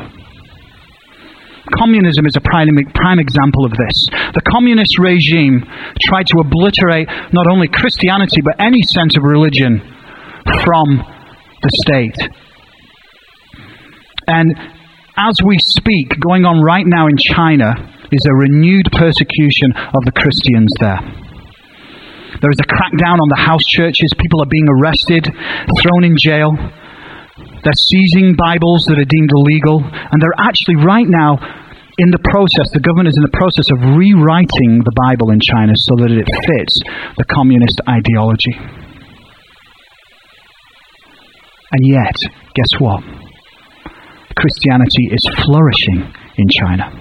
Communism 1.76 2.26
is 2.26 2.36
a 2.36 2.42
prime, 2.42 2.72
prime 2.96 3.20
example 3.20 3.68
of 3.68 3.72
this. 3.76 4.08
The 4.32 4.42
communist 4.48 4.98
regime 4.98 5.68
tried 6.00 6.28
to 6.28 6.40
obliterate 6.40 7.08
not 7.36 7.52
only 7.52 7.68
Christianity, 7.68 8.40
but 8.40 8.56
any 8.64 8.82
sense 8.82 9.16
of 9.18 9.24
religion 9.24 9.84
from 10.64 11.04
the 11.62 11.72
state. 11.84 12.18
And 14.28 14.56
as 15.18 15.36
we 15.44 15.60
speak, 15.60 16.16
going 16.20 16.46
on 16.46 16.64
right 16.64 16.88
now 16.88 17.08
in 17.08 17.18
China, 17.18 17.76
is 18.12 18.24
a 18.28 18.36
renewed 18.36 18.88
persecution 18.92 19.72
of 19.76 20.04
the 20.04 20.12
Christians 20.12 20.72
there. 20.80 21.00
There 22.40 22.52
is 22.52 22.60
a 22.60 22.68
crackdown 22.68 23.20
on 23.20 23.30
the 23.30 23.40
house 23.40 23.64
churches. 23.64 24.14
People 24.20 24.42
are 24.42 24.50
being 24.50 24.68
arrested, 24.68 25.28
thrown 25.82 26.04
in 26.04 26.16
jail. 26.18 26.56
They're 26.56 27.82
seizing 27.88 28.36
Bibles 28.36 28.86
that 28.88 28.98
are 28.98 29.08
deemed 29.08 29.32
illegal. 29.36 29.84
And 29.84 30.22
they're 30.22 30.40
actually, 30.40 30.78
right 30.78 31.08
now, 31.08 31.38
in 31.98 32.10
the 32.10 32.24
process, 32.32 32.72
the 32.74 32.80
government 32.80 33.10
is 33.10 33.18
in 33.18 33.24
the 33.24 33.36
process 33.36 33.68
of 33.72 34.00
rewriting 34.00 34.82
the 34.84 34.96
Bible 34.96 35.30
in 35.32 35.40
China 35.40 35.74
so 35.76 35.96
that 36.00 36.10
it 36.10 36.26
fits 36.26 36.82
the 37.18 37.26
communist 37.26 37.80
ideology. 37.88 38.56
And 41.72 41.86
yet, 41.86 42.16
guess 42.56 42.72
what? 42.80 43.04
Christianity 44.36 45.12
is 45.12 45.24
flourishing 45.44 46.12
in 46.38 46.48
China. 46.60 47.01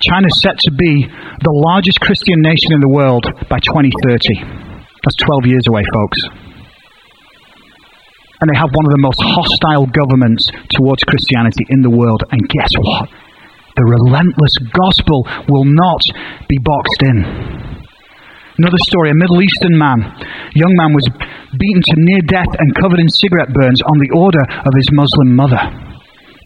China 0.00 0.32
is 0.32 0.40
set 0.40 0.56
to 0.64 0.72
be 0.72 1.04
the 1.04 1.56
largest 1.68 2.00
Christian 2.00 2.40
nation 2.40 2.72
in 2.72 2.80
the 2.80 2.88
world 2.88 3.28
by 3.52 3.60
2030. 3.60 4.80
That's 5.04 5.20
12 5.20 5.44
years 5.44 5.68
away, 5.68 5.84
folks. 5.92 6.20
And 8.40 8.48
they 8.48 8.56
have 8.56 8.72
one 8.72 8.88
of 8.88 8.96
the 8.96 9.04
most 9.04 9.20
hostile 9.20 9.84
governments 9.92 10.48
towards 10.72 11.04
Christianity 11.04 11.68
in 11.68 11.84
the 11.84 11.92
world. 11.92 12.24
And 12.32 12.40
guess 12.48 12.72
what? 12.80 13.12
The 13.76 13.84
relentless 13.84 14.56
gospel 14.72 15.28
will 15.52 15.68
not 15.68 16.00
be 16.48 16.56
boxed 16.56 17.02
in. 17.04 17.18
Another 18.56 18.80
story 18.88 19.12
a 19.12 19.20
Middle 19.20 19.44
Eastern 19.44 19.76
man, 19.76 20.00
young 20.56 20.72
man, 20.80 20.96
was 20.96 21.04
beaten 21.60 21.84
to 21.92 21.96
near 22.08 22.24
death 22.24 22.52
and 22.56 22.72
covered 22.80 23.04
in 23.04 23.08
cigarette 23.12 23.52
burns 23.52 23.84
on 23.84 24.00
the 24.00 24.16
order 24.16 24.44
of 24.64 24.72
his 24.72 24.88
Muslim 24.96 25.36
mother 25.36 25.60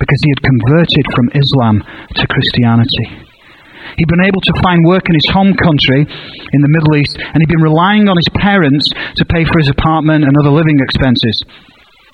because 0.02 0.18
he 0.26 0.30
had 0.34 0.42
converted 0.42 1.06
from 1.14 1.30
Islam 1.38 1.86
to 2.18 2.26
Christianity. 2.26 3.34
He'd 3.97 4.09
been 4.09 4.25
able 4.25 4.40
to 4.40 4.61
find 4.62 4.85
work 4.85 5.09
in 5.09 5.14
his 5.14 5.31
home 5.31 5.55
country 5.55 6.03
in 6.03 6.61
the 6.61 6.73
Middle 6.73 6.97
East, 6.97 7.16
and 7.18 7.38
he'd 7.38 7.53
been 7.53 7.62
relying 7.62 8.09
on 8.09 8.16
his 8.16 8.29
parents 8.35 8.90
to 8.90 9.25
pay 9.25 9.44
for 9.44 9.59
his 9.59 9.68
apartment 9.68 10.25
and 10.25 10.37
other 10.37 10.51
living 10.51 10.79
expenses. 10.81 11.42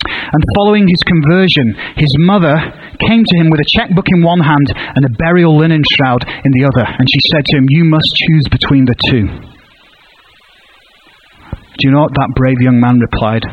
And 0.09 0.43
following 0.57 0.89
his 0.89 1.03
conversion, 1.05 1.75
his 1.97 2.17
mother 2.19 2.57
came 3.01 3.25
to 3.25 3.37
him 3.37 3.51
with 3.51 3.61
a 3.61 3.69
checkbook 3.69 4.09
in 4.09 4.23
one 4.23 4.41
hand 4.41 4.73
and 4.75 5.05
a 5.05 5.11
burial 5.11 5.59
linen 5.59 5.83
shroud 5.85 6.25
in 6.45 6.53
the 6.53 6.65
other. 6.65 6.85
And 6.87 7.09
she 7.11 7.21
said 7.31 7.45
to 7.47 7.57
him, 7.59 7.67
You 7.69 7.85
must 7.85 8.15
choose 8.15 8.49
between 8.51 8.87
the 8.87 8.97
two. 9.09 9.29
Do 11.81 11.89
you 11.89 11.93
know 11.93 12.03
what 12.03 12.15
that 12.15 12.33
brave 12.35 12.61
young 12.61 12.81
man 12.81 12.99
replied? 13.01 13.45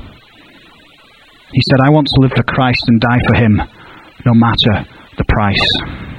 He 1.52 1.62
said, 1.72 1.80
I 1.80 1.92
want 1.92 2.08
to 2.08 2.22
live 2.22 2.32
for 2.36 2.44
Christ 2.44 2.84
and 2.88 3.00
die 3.00 3.20
for 3.26 3.36
him, 3.36 3.62
no 4.26 4.34
matter 4.34 4.86
the 5.18 5.24
price. 5.28 6.17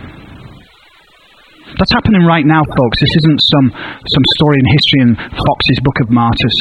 That's 1.76 1.92
happening 1.92 2.24
right 2.24 2.46
now, 2.46 2.64
folks. 2.64 3.00
This 3.00 3.12
isn't 3.20 3.40
some, 3.44 3.68
some 3.68 4.24
story 4.40 4.56
in 4.62 4.66
history 4.72 5.00
in 5.04 5.10
Fox's 5.14 5.80
Book 5.84 6.00
of 6.00 6.08
Martyrs. 6.08 6.56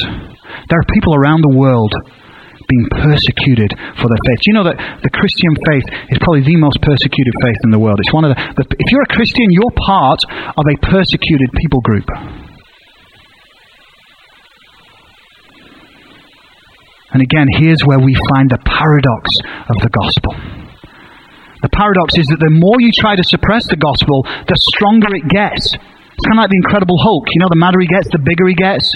There 0.68 0.80
are 0.80 0.88
people 0.92 1.16
around 1.16 1.48
the 1.48 1.56
world 1.56 1.94
being 2.68 2.88
persecuted 2.92 3.72
for 3.96 4.12
their 4.12 4.20
faith. 4.28 4.44
Do 4.44 4.48
you 4.52 4.56
know 4.60 4.68
that 4.68 5.00
the 5.02 5.10
Christian 5.10 5.56
faith 5.72 5.88
is 6.12 6.20
probably 6.20 6.44
the 6.44 6.60
most 6.60 6.84
persecuted 6.84 7.34
faith 7.40 7.62
in 7.64 7.72
the 7.72 7.80
world? 7.80 8.00
It's 8.04 8.12
one 8.12 8.28
of 8.28 8.36
the, 8.36 8.40
the 8.60 8.64
if 8.76 8.92
you're 8.92 9.08
a 9.08 9.14
Christian, 9.16 9.48
you're 9.56 9.72
part 9.72 10.20
of 10.28 10.66
a 10.68 10.76
persecuted 10.84 11.50
people 11.56 11.80
group. 11.80 12.08
And 17.16 17.24
again, 17.24 17.48
here's 17.50 17.82
where 17.86 18.00
we 18.00 18.14
find 18.36 18.52
the 18.52 18.60
paradox 18.60 19.32
of 19.72 19.80
the 19.80 19.90
gospel. 19.90 20.67
The 21.68 21.76
paradox 21.76 22.16
is 22.16 22.32
that 22.32 22.40
the 22.40 22.48
more 22.48 22.80
you 22.80 22.96
try 22.96 23.20
to 23.20 23.28
suppress 23.28 23.68
the 23.68 23.76
gospel, 23.76 24.24
the 24.24 24.56
stronger 24.72 25.12
it 25.12 25.28
gets. 25.28 25.76
It's 25.76 26.24
kind 26.24 26.40
of 26.40 26.48
like 26.48 26.56
the 26.56 26.64
Incredible 26.64 26.96
Hulk. 26.96 27.28
You 27.36 27.44
know, 27.44 27.52
the 27.52 27.60
madder 27.60 27.84
he 27.84 27.92
gets, 27.92 28.08
the 28.08 28.24
bigger 28.24 28.48
he 28.48 28.56
gets. 28.56 28.96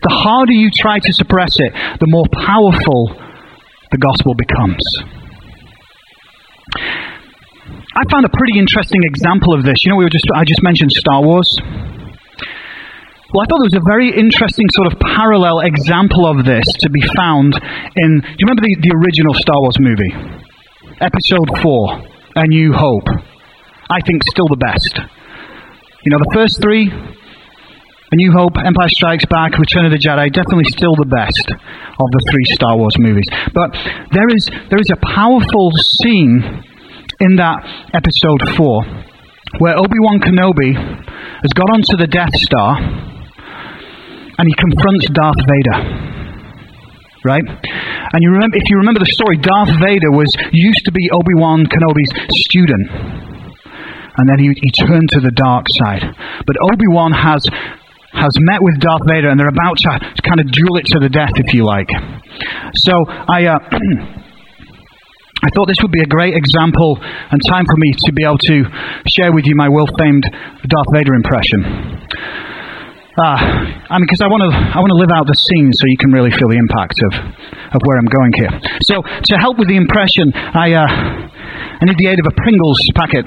The 0.00 0.08
harder 0.08 0.56
you 0.56 0.72
try 0.72 0.96
to 0.96 1.12
suppress 1.12 1.60
it, 1.60 1.76
the 2.00 2.08
more 2.08 2.24
powerful 2.32 3.12
the 3.92 4.00
gospel 4.00 4.32
becomes. 4.32 4.80
I 7.92 8.02
found 8.08 8.24
a 8.24 8.32
pretty 8.32 8.56
interesting 8.56 9.04
example 9.04 9.52
of 9.52 9.60
this. 9.60 9.84
You 9.84 9.92
know, 9.92 10.00
we 10.00 10.08
were 10.08 10.16
just 10.16 10.24
I 10.32 10.48
just 10.48 10.64
mentioned 10.64 10.88
Star 10.96 11.20
Wars. 11.20 11.52
Well, 13.28 13.44
I 13.44 13.46
thought 13.46 13.60
there 13.60 13.76
was 13.76 13.76
a 13.76 13.84
very 13.84 14.08
interesting 14.08 14.72
sort 14.72 14.88
of 14.88 14.96
parallel 14.98 15.60
example 15.68 16.24
of 16.24 16.48
this 16.48 16.64
to 16.80 16.88
be 16.88 17.04
found 17.12 17.60
in. 17.94 18.24
Do 18.24 18.36
you 18.40 18.48
remember 18.48 18.64
the, 18.64 18.72
the 18.80 18.96
original 18.96 19.36
Star 19.36 19.60
Wars 19.60 19.76
movie? 19.76 20.48
Episode 21.00 21.48
4, 21.62 22.02
A 22.36 22.46
New 22.46 22.74
Hope. 22.76 23.08
I 23.88 24.04
think 24.04 24.20
still 24.28 24.44
the 24.52 24.60
best. 24.60 25.00
You 26.04 26.12
know, 26.12 26.20
the 26.20 26.32
first 26.36 26.60
three, 26.60 26.92
A 26.92 28.16
New 28.20 28.32
Hope, 28.36 28.60
Empire 28.60 28.92
Strikes 28.92 29.24
Back, 29.24 29.56
Return 29.56 29.88
of 29.88 29.92
the 29.92 29.98
Jedi, 29.98 30.28
definitely 30.28 30.68
still 30.68 30.92
the 31.00 31.08
best 31.08 31.40
of 31.48 32.06
the 32.12 32.20
three 32.28 32.44
Star 32.52 32.76
Wars 32.76 32.92
movies. 32.98 33.24
But 33.56 33.72
there 34.12 34.28
is, 34.28 34.44
there 34.68 34.76
is 34.76 34.92
a 34.92 35.00
powerful 35.00 35.72
scene 36.04 36.44
in 37.20 37.36
that 37.40 37.64
Episode 37.96 38.60
4 38.60 38.84
where 39.56 39.80
Obi 39.80 39.96
Wan 40.04 40.20
Kenobi 40.20 40.76
has 40.76 41.52
got 41.56 41.72
onto 41.72 41.96
the 41.96 42.12
Death 42.12 42.36
Star 42.36 42.76
and 42.76 44.44
he 44.44 44.52
confronts 44.52 45.08
Darth 45.16 45.40
Vader 45.48 46.19
right? 47.24 47.44
And 47.44 48.22
you 48.22 48.30
remember, 48.30 48.56
if 48.56 48.64
you 48.68 48.78
remember 48.78 49.00
the 49.00 49.12
story, 49.12 49.36
Darth 49.38 49.70
Vader 49.80 50.10
was 50.10 50.32
used 50.52 50.84
to 50.84 50.92
be 50.92 51.10
Obi 51.10 51.34
Wan 51.36 51.66
Kenobi's 51.66 52.12
student, 52.48 52.90
and 54.16 54.28
then 54.28 54.38
he, 54.38 54.52
he 54.56 54.70
turned 54.72 55.08
to 55.10 55.20
the 55.20 55.30
dark 55.30 55.66
side. 55.80 56.02
But 56.46 56.56
Obi 56.60 56.88
Wan 56.88 57.12
has 57.12 57.46
has 58.12 58.34
met 58.40 58.60
with 58.60 58.80
Darth 58.80 59.06
Vader, 59.06 59.30
and 59.30 59.38
they're 59.38 59.48
about 59.54 59.78
to, 59.78 60.22
kind 60.26 60.40
of 60.40 60.50
duel 60.50 60.76
it 60.82 60.86
to 60.86 60.98
the 60.98 61.08
death, 61.08 61.30
if 61.36 61.54
you 61.54 61.64
like. 61.64 61.88
So 62.74 63.04
I. 63.06 63.46
Uh, 63.46 63.58
I 65.42 65.48
thought 65.56 65.68
this 65.68 65.80
would 65.80 65.90
be 65.90 66.02
a 66.02 66.06
great 66.06 66.36
example 66.36 66.98
and 67.00 67.40
time 67.48 67.64
for 67.64 67.76
me 67.78 67.94
to 67.96 68.12
be 68.12 68.24
able 68.24 68.36
to 68.44 68.62
share 69.08 69.32
with 69.32 69.46
you 69.46 69.56
my 69.56 69.70
well 69.70 69.88
famed 69.98 70.24
Darth 70.28 70.90
Vader 70.92 71.14
impression. 71.14 71.64
Uh, 73.18 73.22
I 73.90 73.98
mean, 73.98 74.06
because 74.06 74.22
I 74.22 74.30
want 74.30 74.46
to, 74.46 74.52
I 74.54 74.78
want 74.78 74.94
to 74.94 75.00
live 75.02 75.10
out 75.10 75.26
the 75.26 75.34
scene 75.34 75.74
so 75.74 75.82
you 75.90 75.98
can 75.98 76.14
really 76.14 76.30
feel 76.30 76.46
the 76.46 76.58
impact 76.62 76.94
of, 77.02 77.12
of 77.74 77.80
where 77.82 77.98
I'm 77.98 78.06
going 78.06 78.32
here. 78.38 78.54
So, 78.86 79.02
to 79.02 79.34
help 79.34 79.58
with 79.58 79.66
the 79.66 79.74
impression, 79.74 80.30
I, 80.34 80.78
uh, 80.78 80.86
I 80.86 81.82
need 81.82 81.98
the 81.98 82.06
aid 82.06 82.22
of 82.22 82.26
a 82.30 82.34
Pringles 82.38 82.78
packet, 82.94 83.26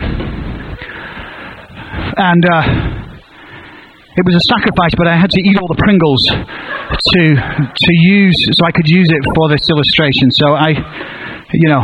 and 2.15 2.43
uh, 2.47 2.63
it 4.15 4.23
was 4.23 4.39
a 4.39 4.45
sacrifice, 4.47 4.95
but 4.95 5.07
I 5.07 5.19
had 5.19 5.35
to 5.35 5.41
eat 5.43 5.59
all 5.59 5.67
the 5.67 5.81
Pringles 5.83 6.23
to 6.31 7.23
to 7.35 7.91
use, 8.07 8.37
so 8.55 8.63
I 8.63 8.71
could 8.71 8.87
use 8.87 9.09
it 9.11 9.19
for 9.35 9.49
this 9.49 9.67
illustration. 9.67 10.31
So 10.31 10.53
I, 10.55 10.79
you 11.51 11.67
know, 11.67 11.83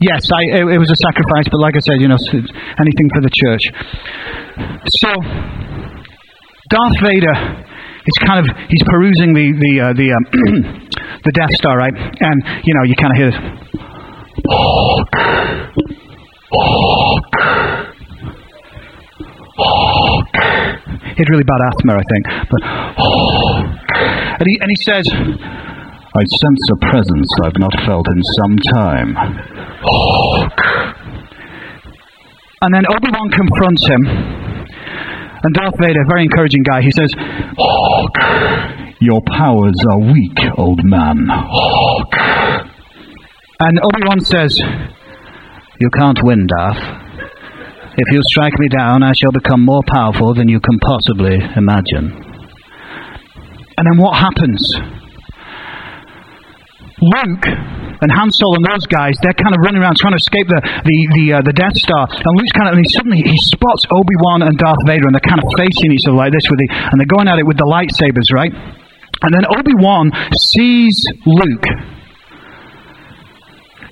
yes, 0.00 0.26
I, 0.32 0.42
it, 0.50 0.66
it 0.66 0.78
was 0.82 0.90
a 0.90 0.98
sacrifice, 0.98 1.46
but 1.46 1.60
like 1.60 1.76
I 1.76 1.82
said, 1.84 2.00
you 2.02 2.08
know, 2.08 2.18
anything 2.80 3.08
for 3.14 3.22
the 3.22 3.30
church. 3.30 3.70
So 5.04 5.10
Darth 6.68 6.98
Vader 7.00 7.64
is 8.06 8.14
kind 8.26 8.40
of 8.42 8.56
he's 8.68 8.82
perusing 8.86 9.34
the 9.34 9.52
the 9.54 9.72
uh, 9.80 9.92
the 9.94 10.10
um, 10.10 10.24
the 11.24 11.32
Death 11.32 11.54
Star, 11.54 11.76
right? 11.76 11.94
And 11.94 12.42
you 12.64 12.74
know, 12.74 12.82
you 12.82 12.94
kind 12.96 13.12
of 13.12 13.18
hear 13.18 13.30
this. 13.30 13.38
He 21.14 21.22
had 21.22 21.30
really 21.30 21.44
bad 21.44 21.60
asthma, 21.70 21.94
I 21.94 22.04
think. 22.10 22.24
But 22.50 22.62
and 24.38 24.46
he 24.46 24.58
and 24.60 24.70
he 24.70 24.78
says, 24.82 25.06
"I 25.06 26.22
sense 26.26 26.62
a 26.72 26.78
presence 26.90 27.30
I've 27.44 27.58
not 27.58 27.74
felt 27.86 28.08
in 28.08 28.22
some 28.42 28.56
time." 28.74 29.16
And 32.62 32.74
then 32.74 32.84
Obi 32.90 33.10
Wan 33.12 33.30
confronts 33.30 33.86
him 33.86 34.45
and 35.46 35.54
Darth 35.54 35.78
Vader, 35.78 36.02
very 36.08 36.24
encouraging 36.24 36.64
guy, 36.64 36.82
he 36.82 36.90
says, 36.90 37.14
Hawk, 37.56 38.10
Your 39.00 39.20
powers 39.22 39.76
are 39.88 40.00
weak, 40.00 40.36
old 40.58 40.80
man. 40.82 41.28
Hawk. 41.30 42.12
And 43.60 43.78
Obi 43.78 44.02
Wan 44.04 44.20
says, 44.22 44.60
You 45.78 45.88
can't 45.90 46.18
win, 46.20 46.48
Darth. 46.48 46.82
If 47.96 48.12
you 48.12 48.20
strike 48.24 48.58
me 48.58 48.66
down, 48.66 49.04
I 49.04 49.12
shall 49.12 49.30
become 49.30 49.64
more 49.64 49.82
powerful 49.86 50.34
than 50.34 50.48
you 50.48 50.58
can 50.58 50.80
possibly 50.80 51.38
imagine. 51.54 52.10
And 53.78 53.86
then 53.86 53.98
what 53.98 54.18
happens? 54.18 54.74
Luke 57.00 57.85
and 58.00 58.08
Han 58.12 58.30
Solo 58.30 58.56
and 58.56 58.66
those 58.66 58.86
guys, 58.86 59.16
they're 59.22 59.36
kind 59.36 59.54
of 59.54 59.60
running 59.64 59.80
around 59.80 59.96
trying 59.96 60.12
to 60.12 60.22
escape 60.22 60.48
the 60.48 60.60
the 60.60 60.98
the, 61.16 61.26
uh, 61.38 61.42
the 61.42 61.56
Death 61.56 61.76
Star. 61.76 62.08
And 62.10 62.32
Luke's 62.36 62.52
kind 62.52 62.68
of, 62.68 62.76
and 62.76 62.84
he 62.84 62.90
suddenly 62.92 63.20
he 63.22 63.38
spots 63.38 63.86
Obi 63.90 64.16
Wan 64.24 64.42
and 64.42 64.56
Darth 64.58 64.82
Vader, 64.84 65.06
and 65.08 65.14
they're 65.14 65.28
kind 65.28 65.40
of 65.40 65.48
facing 65.56 65.92
each 65.92 66.04
other 66.08 66.16
like 66.16 66.32
this 66.32 66.44
with 66.50 66.60
the, 66.60 66.68
and 66.70 67.00
they're 67.00 67.08
going 67.08 67.28
at 67.28 67.38
it 67.38 67.46
with 67.46 67.56
the 67.56 67.68
lightsabers, 67.68 68.28
right? 68.32 68.52
And 68.52 69.30
then 69.32 69.44
Obi 69.48 69.74
Wan 69.80 70.12
sees 70.34 71.00
Luke, 71.24 71.66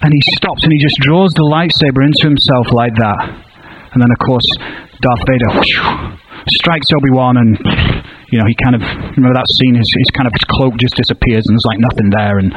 and 0.04 0.12
he 0.12 0.20
stops 0.36 0.62
and 0.64 0.72
he 0.72 0.78
just 0.78 1.00
draws 1.00 1.32
the 1.32 1.48
lightsaber 1.48 2.04
into 2.04 2.28
himself 2.28 2.68
like 2.72 2.94
that. 2.96 3.20
And 3.94 4.02
then, 4.02 4.10
of 4.10 4.18
course, 4.18 4.44
Darth 5.00 5.22
Vader 5.24 5.54
whoosh, 5.54 5.74
strikes 6.60 6.88
Obi 6.92 7.10
Wan, 7.10 7.36
and 7.38 7.56
you 8.34 8.42
know 8.42 8.50
he 8.50 8.58
kind 8.58 8.74
of 8.74 8.82
remember 9.14 9.38
that 9.38 9.46
scene. 9.46 9.78
His, 9.78 9.86
his 9.86 10.10
kind 10.10 10.26
of 10.26 10.34
his 10.34 10.42
cloak 10.50 10.74
just 10.74 10.98
disappears, 10.98 11.46
and 11.46 11.54
there's 11.54 11.70
like 11.70 11.78
nothing 11.78 12.10
there, 12.10 12.42
and 12.42 12.50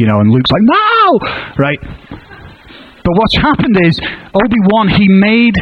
you 0.00 0.08
know, 0.08 0.16
and 0.16 0.32
Luke's 0.32 0.48
like, 0.48 0.64
no, 0.64 1.20
right? 1.60 1.76
But 3.04 3.12
what's 3.20 3.36
happened 3.36 3.76
is 3.84 4.00
Obi 4.32 4.60
Wan 4.72 4.88
he 4.88 5.12
made 5.12 5.60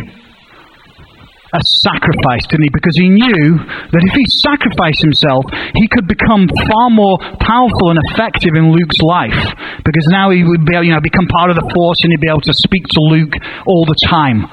a 1.51 1.63
sacrifice, 1.83 2.47
didn't 2.47 2.71
he? 2.71 2.73
Because 2.73 2.95
he 2.95 3.11
knew 3.11 3.59
that 3.59 4.03
if 4.07 4.15
he 4.15 4.27
sacrificed 4.47 5.03
himself, 5.03 5.43
he 5.75 5.91
could 5.91 6.07
become 6.07 6.47
far 6.71 6.87
more 6.87 7.19
powerful 7.43 7.91
and 7.91 7.99
effective 8.13 8.55
in 8.55 8.71
Luke's 8.71 9.01
life. 9.03 9.43
Because 9.83 10.07
now 10.13 10.31
he 10.31 10.45
would 10.45 10.63
be 10.63 10.77
you 10.87 10.95
know, 10.95 11.01
become 11.01 11.27
part 11.27 11.51
of 11.51 11.57
the 11.57 11.67
force 11.75 11.99
and 12.05 12.13
he'd 12.13 12.21
be 12.21 12.31
able 12.31 12.47
to 12.47 12.55
speak 12.55 12.87
to 12.95 13.01
Luke 13.01 13.35
all 13.67 13.89
the 13.89 13.97
time. 14.07 14.45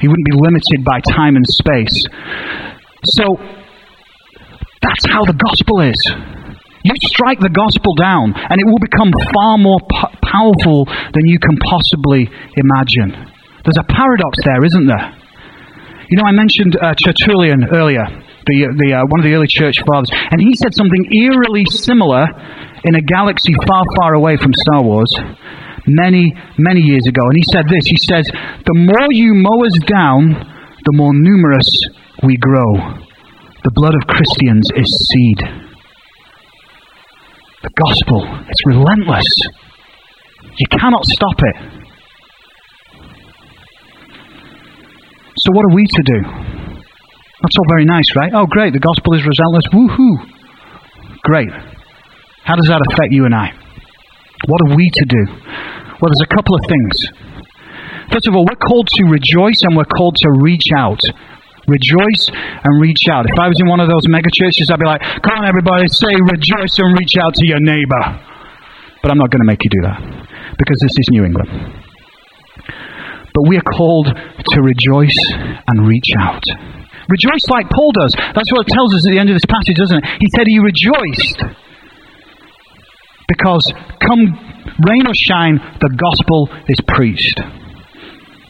He 0.00 0.08
wouldn't 0.08 0.26
be 0.26 0.38
limited 0.40 0.80
by 0.82 1.04
time 1.04 1.36
and 1.36 1.44
space. 1.46 2.08
So 3.20 3.36
that's 4.82 5.04
how 5.12 5.24
the 5.24 5.36
gospel 5.36 5.80
is. 5.84 6.00
You 6.82 6.96
strike 7.04 7.40
the 7.40 7.52
gospel 7.52 7.92
down, 7.94 8.32
and 8.32 8.56
it 8.56 8.64
will 8.64 8.80
become 8.80 9.12
far 9.36 9.60
more 9.60 9.80
p- 9.84 10.16
powerful 10.24 10.88
than 11.12 11.28
you 11.28 11.36
can 11.36 11.60
possibly 11.60 12.24
imagine. 12.56 13.12
There's 13.60 13.76
a 13.76 13.84
paradox 13.84 14.40
there, 14.40 14.64
isn't 14.64 14.88
there? 14.88 15.12
You 16.08 16.16
know, 16.16 16.24
I 16.24 16.32
mentioned 16.32 16.80
uh, 16.80 16.96
Tertullian 16.96 17.68
earlier, 17.68 18.08
the, 18.48 18.56
the, 18.80 18.88
uh, 18.96 19.04
one 19.12 19.20
of 19.20 19.28
the 19.28 19.36
early 19.36 19.46
church 19.46 19.76
fathers, 19.84 20.08
and 20.10 20.40
he 20.40 20.56
said 20.56 20.72
something 20.72 21.04
eerily 21.12 21.68
similar 21.68 22.24
in 22.82 22.96
a 22.96 23.04
galaxy 23.04 23.52
far, 23.68 23.84
far 24.00 24.16
away 24.16 24.40
from 24.40 24.56
Star 24.56 24.82
Wars 24.82 25.12
many, 25.86 26.32
many 26.56 26.80
years 26.80 27.04
ago. 27.06 27.20
And 27.28 27.36
he 27.36 27.44
said 27.52 27.68
this 27.68 27.84
He 27.84 28.00
says, 28.00 28.24
The 28.64 28.74
more 28.74 29.12
you 29.12 29.36
mow 29.36 29.60
us 29.68 29.76
down, 29.84 30.32
the 30.88 30.96
more 30.96 31.12
numerous 31.12 31.68
we 32.24 32.40
grow. 32.40 33.04
The 33.62 33.70
blood 33.72 33.94
of 33.94 34.06
Christians 34.08 34.70
is 34.74 34.88
seed. 35.12 35.38
The 37.62 37.70
gospel, 37.76 38.24
it's 38.48 38.66
relentless. 38.66 39.28
You 40.56 40.66
cannot 40.78 41.04
stop 41.04 41.36
it. 41.38 41.56
So, 45.36 45.52
what 45.52 45.64
are 45.64 45.74
we 45.74 45.86
to 45.86 46.02
do? 46.02 46.20
That's 46.22 47.56
all 47.58 47.68
very 47.68 47.84
nice, 47.84 48.16
right? 48.16 48.32
Oh, 48.34 48.46
great, 48.46 48.72
the 48.72 48.80
gospel 48.80 49.12
is 49.14 49.24
relentless. 49.24 49.66
Woohoo! 49.72 50.16
Great. 51.22 51.50
How 52.44 52.56
does 52.56 52.66
that 52.68 52.80
affect 52.90 53.12
you 53.12 53.26
and 53.26 53.34
I? 53.34 53.52
What 54.46 54.60
are 54.66 54.74
we 54.74 54.88
to 54.88 55.04
do? 55.04 55.24
Well, 56.00 56.08
there's 56.08 56.24
a 56.24 56.34
couple 56.34 56.54
of 56.54 56.62
things. 56.66 56.92
First 58.10 58.26
of 58.26 58.34
all, 58.34 58.46
we're 58.48 58.56
called 58.56 58.88
to 58.88 59.04
rejoice 59.04 59.60
and 59.62 59.76
we're 59.76 59.84
called 59.84 60.16
to 60.16 60.30
reach 60.40 60.72
out. 60.74 61.00
Rejoice 61.70 62.26
and 62.34 62.82
reach 62.82 63.06
out. 63.06 63.30
If 63.30 63.38
I 63.38 63.46
was 63.46 63.54
in 63.62 63.70
one 63.70 63.78
of 63.78 63.86
those 63.86 64.02
mega 64.10 64.26
churches, 64.26 64.66
I'd 64.74 64.82
be 64.82 64.90
like, 64.90 65.02
come 65.22 65.38
on, 65.38 65.46
everybody, 65.46 65.86
say 65.86 66.10
rejoice 66.18 66.74
and 66.82 66.98
reach 66.98 67.14
out 67.22 67.34
to 67.38 67.46
your 67.46 67.62
neighbor. 67.62 68.02
But 69.02 69.14
I'm 69.14 69.18
not 69.18 69.30
going 69.30 69.40
to 69.40 69.46
make 69.46 69.62
you 69.62 69.70
do 69.70 69.82
that 69.86 70.02
because 70.58 70.78
this 70.82 70.98
is 70.98 71.06
New 71.14 71.24
England. 71.24 71.48
But 73.30 73.46
we 73.46 73.56
are 73.56 73.68
called 73.70 74.10
to 74.10 74.58
rejoice 74.60 75.18
and 75.70 75.86
reach 75.86 76.10
out. 76.18 76.42
Rejoice 77.06 77.46
like 77.48 77.70
Paul 77.70 77.92
does. 77.92 78.14
That's 78.18 78.50
what 78.50 78.66
it 78.66 78.74
tells 78.74 78.94
us 78.94 79.06
at 79.06 79.10
the 79.14 79.18
end 79.18 79.30
of 79.30 79.34
this 79.34 79.46
passage, 79.46 79.78
doesn't 79.78 80.02
it? 80.02 80.04
He 80.18 80.28
said 80.34 80.50
he 80.50 80.58
rejoiced 80.58 81.38
because 83.30 83.72
come 84.02 84.26
rain 84.90 85.06
or 85.06 85.14
shine, 85.14 85.62
the 85.78 85.90
gospel 85.94 86.50
is 86.66 86.78
preached. 86.86 87.38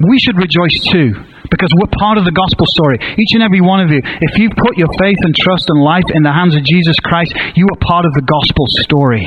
We 0.01 0.19
should 0.19 0.37
rejoice 0.41 0.81
too 0.89 1.30
because 1.51 1.71
we're 1.75 1.91
part 1.99 2.17
of 2.17 2.25
the 2.25 2.33
gospel 2.33 2.65
story. 2.71 2.99
Each 3.19 3.35
and 3.35 3.43
every 3.43 3.61
one 3.61 3.83
of 3.83 3.91
you, 3.91 4.01
if 4.01 4.39
you've 4.39 4.57
put 4.57 4.79
your 4.79 4.89
faith 4.99 5.19
and 5.21 5.35
trust 5.35 5.67
and 5.69 5.83
life 5.83 6.07
in 6.15 6.23
the 6.23 6.33
hands 6.33 6.55
of 6.55 6.63
Jesus 6.63 6.97
Christ, 7.03 7.35
you 7.55 7.67
are 7.67 7.81
part 7.83 8.07
of 8.07 8.15
the 8.15 8.23
gospel 8.23 8.67
story. 8.87 9.27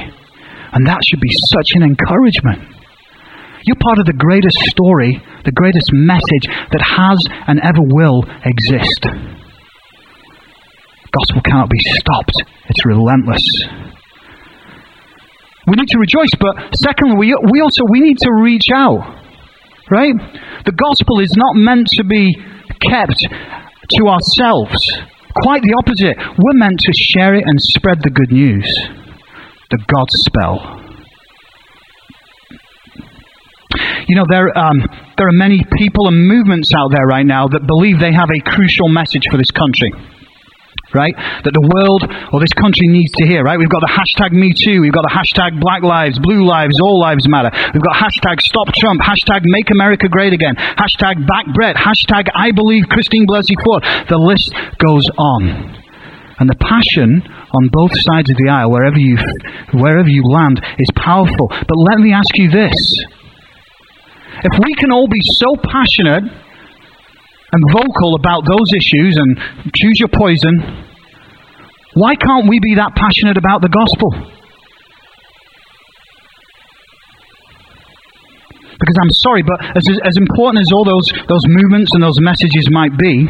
And 0.72 0.88
that 0.88 1.04
should 1.06 1.20
be 1.20 1.32
such 1.54 1.76
an 1.76 1.84
encouragement. 1.84 2.64
You're 3.64 3.80
part 3.80 4.00
of 4.00 4.06
the 4.06 4.18
greatest 4.18 4.58
story, 4.72 5.22
the 5.46 5.52
greatest 5.52 5.92
message 5.94 6.48
that 6.48 6.84
has 6.84 7.20
and 7.48 7.60
ever 7.62 7.80
will 7.80 8.24
exist. 8.44 9.08
Gospel 11.12 11.42
cannot 11.46 11.70
be 11.70 11.80
stopped. 11.80 12.34
It's 12.68 12.86
relentless. 12.86 13.46
We 15.68 15.76
need 15.78 15.88
to 15.90 16.00
rejoice, 16.00 16.34
but 16.40 16.76
secondly, 16.76 17.16
we, 17.16 17.38
we 17.52 17.62
also 17.62 17.84
we 17.90 18.02
need 18.02 18.18
to 18.18 18.32
reach 18.42 18.68
out. 18.74 19.23
Right? 19.91 20.15
The 20.65 20.72
gospel 20.72 21.19
is 21.19 21.34
not 21.36 21.56
meant 21.56 21.88
to 22.00 22.04
be 22.04 22.36
kept 22.82 23.19
to 23.19 24.08
ourselves. 24.08 24.80
Quite 25.41 25.63
the 25.63 25.76
opposite. 25.78 26.17
We're 26.38 26.60
meant 26.60 26.80
to 26.80 26.93
share 26.93 27.36
it 27.36 27.43
and 27.46 27.60
spread 27.60 28.02
the 28.02 28.10
good 28.10 28.32
news. 28.32 28.65
The 29.72 29.80
God 29.88 30.08
spell. 30.10 30.80
You 34.08 34.15
know, 34.15 34.26
there, 34.30 34.56
um, 34.58 34.86
there 35.17 35.28
are 35.28 35.34
many 35.34 35.63
people 35.78 36.08
and 36.08 36.28
movements 36.28 36.72
out 36.78 36.91
there 36.91 37.06
right 37.08 37.26
now 37.26 37.48
that 37.48 37.65
believe 37.65 38.00
they 38.00 38.13
have 38.13 38.30
a 38.30 38.39
crucial 38.39 38.88
message 38.89 39.24
for 39.32 39.38
this 39.38 39.52
country 39.52 39.91
right? 40.94 41.14
That 41.44 41.54
the 41.54 41.66
world 41.76 42.06
or 42.32 42.40
this 42.40 42.54
country 42.54 42.88
needs 42.88 43.12
to 43.20 43.26
hear, 43.26 43.44
right? 43.44 43.58
We've 43.58 43.70
got 43.70 43.82
the 43.82 43.92
hashtag 43.92 44.32
Me 44.32 44.54
Too, 44.54 44.82
we've 44.82 44.94
got 44.94 45.06
the 45.06 45.14
hashtag 45.14 45.60
Black 45.60 45.84
Lives, 45.84 46.18
Blue 46.20 46.46
Lives, 46.46 46.80
All 46.82 47.00
Lives 47.00 47.28
Matter. 47.28 47.52
We've 47.74 47.84
got 47.84 47.98
hashtag 47.98 48.42
Stop 48.42 48.70
Trump, 48.78 49.02
hashtag 49.02 49.42
Make 49.44 49.70
America 49.72 50.08
Great 50.08 50.34
Again, 50.34 50.56
hashtag 50.56 51.26
Back 51.28 51.50
Brett, 51.54 51.76
hashtag 51.76 52.30
I 52.34 52.52
Believe 52.52 52.86
Christine 52.90 53.26
Blasey 53.28 53.58
Ford. 53.64 53.84
The 54.10 54.18
list 54.18 54.54
goes 54.78 55.06
on. 55.18 55.82
And 56.40 56.50
the 56.50 56.58
passion 56.58 57.22
on 57.54 57.70
both 57.72 57.92
sides 57.94 58.30
of 58.30 58.38
the 58.38 58.50
aisle, 58.50 58.72
wherever 58.72 58.98
you, 58.98 59.18
wherever 59.74 60.10
you 60.10 60.24
land, 60.26 60.60
is 60.80 60.90
powerful. 60.96 61.48
But 61.48 61.78
let 61.78 62.00
me 62.00 62.12
ask 62.12 62.36
you 62.38 62.50
this. 62.50 63.06
If 64.44 64.60
we 64.66 64.74
can 64.76 64.92
all 64.92 65.08
be 65.08 65.22
so 65.22 65.56
passionate 65.56 66.24
and 67.54 67.62
vocal 67.70 68.18
about 68.18 68.42
those 68.50 68.66
issues 68.74 69.13
and 69.13 69.38
choose 69.78 69.98
your 70.02 70.10
poison, 70.10 70.58
Why 71.94 72.16
can't 72.18 72.50
we 72.50 72.58
be 72.60 72.76
that 72.82 72.98
passionate 72.98 73.38
about 73.38 73.62
the 73.62 73.70
gospel? 73.70 74.10
Because 78.74 78.98
I'm 79.00 79.13
sorry, 79.22 79.44
but 79.46 79.62
as, 79.78 79.86
as 80.04 80.18
important 80.18 80.66
as 80.66 80.74
all 80.74 80.84
those, 80.84 81.08
those 81.30 81.46
movements 81.46 81.94
and 81.94 82.02
those 82.02 82.20
messages 82.20 82.68
might 82.72 82.98
be, 82.98 83.30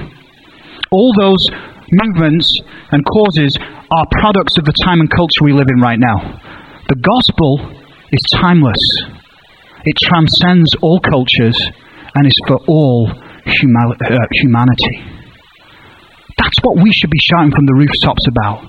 all 0.89 1.11
those 1.19 1.43
movements 1.91 2.47
and 2.91 3.03
causes 3.05 3.59
are 3.91 4.07
products 4.23 4.57
of 4.57 4.63
the 4.63 4.73
time 4.83 5.01
and 5.01 5.11
culture 5.11 5.43
we 5.43 5.51
live 5.51 5.67
in 5.67 5.81
right 5.81 5.99
now. 5.99 6.39
The 6.87 6.95
gospel 6.95 7.59
is 8.09 8.23
timeless, 8.39 8.81
it 9.83 9.95
transcends 9.99 10.73
all 10.81 11.01
cultures 11.01 11.59
and 12.15 12.25
is 12.25 12.39
for 12.47 12.57
all 12.67 13.11
huma- 13.45 13.99
uh, 13.99 14.27
humanity. 14.31 15.03
That's 16.37 16.57
what 16.61 16.81
we 16.81 16.91
should 16.91 17.09
be 17.09 17.19
shouting 17.19 17.51
from 17.51 17.65
the 17.65 17.73
rooftops 17.73 18.25
about. 18.27 18.65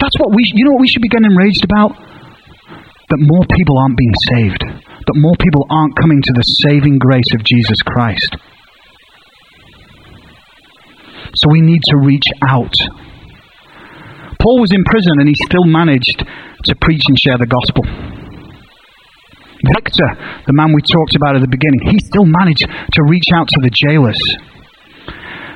That's 0.00 0.18
what 0.18 0.34
we, 0.34 0.42
you 0.54 0.64
know 0.64 0.72
what 0.72 0.80
we 0.80 0.88
should 0.88 1.02
be 1.02 1.08
getting 1.08 1.30
enraged 1.30 1.64
about? 1.64 1.94
That 3.10 3.18
more 3.18 3.44
people 3.56 3.78
aren't 3.78 3.96
being 3.96 4.14
saved. 4.28 4.62
That 4.62 5.16
more 5.16 5.34
people 5.38 5.66
aren't 5.70 5.96
coming 5.96 6.22
to 6.22 6.32
the 6.34 6.42
saving 6.42 6.98
grace 6.98 7.32
of 7.34 7.44
Jesus 7.44 7.80
Christ. 7.82 8.36
So 11.34 11.50
we 11.50 11.60
need 11.60 11.80
to 11.90 11.96
reach 11.96 12.26
out. 12.42 12.74
Paul 14.40 14.60
was 14.60 14.72
in 14.72 14.84
prison 14.84 15.18
and 15.18 15.28
he 15.28 15.34
still 15.34 15.64
managed 15.64 16.18
to 16.18 16.74
preach 16.80 17.02
and 17.08 17.18
share 17.18 17.38
the 17.38 17.46
gospel. 17.46 17.84
Victor, 19.62 20.42
the 20.46 20.52
man 20.52 20.74
we 20.74 20.82
talked 20.82 21.14
about 21.14 21.38
at 21.38 21.42
the 21.42 21.50
beginning, 21.50 21.86
he 21.86 21.98
still 22.02 22.26
managed 22.26 22.66
to 22.66 23.00
reach 23.06 23.30
out 23.34 23.46
to 23.46 23.58
the 23.62 23.70
jailers. 23.70 24.18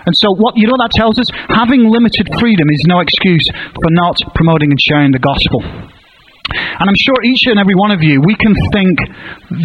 And 0.07 0.15
so, 0.15 0.31
what 0.39 0.55
you 0.55 0.71
know 0.71 0.79
that 0.79 0.95
tells 0.95 1.19
us? 1.19 1.27
Having 1.51 1.91
limited 1.91 2.31
freedom 2.39 2.71
is 2.71 2.87
no 2.87 3.03
excuse 3.03 3.43
for 3.75 3.91
not 3.91 4.15
promoting 4.39 4.71
and 4.71 4.79
sharing 4.79 5.11
the 5.11 5.19
gospel. 5.19 5.59
And 5.63 6.87
I'm 6.87 6.95
sure 6.95 7.19
each 7.27 7.51
and 7.51 7.59
every 7.59 7.75
one 7.75 7.91
of 7.91 8.07
you, 8.07 8.23
we 8.23 8.39
can 8.39 8.55
think 8.71 9.03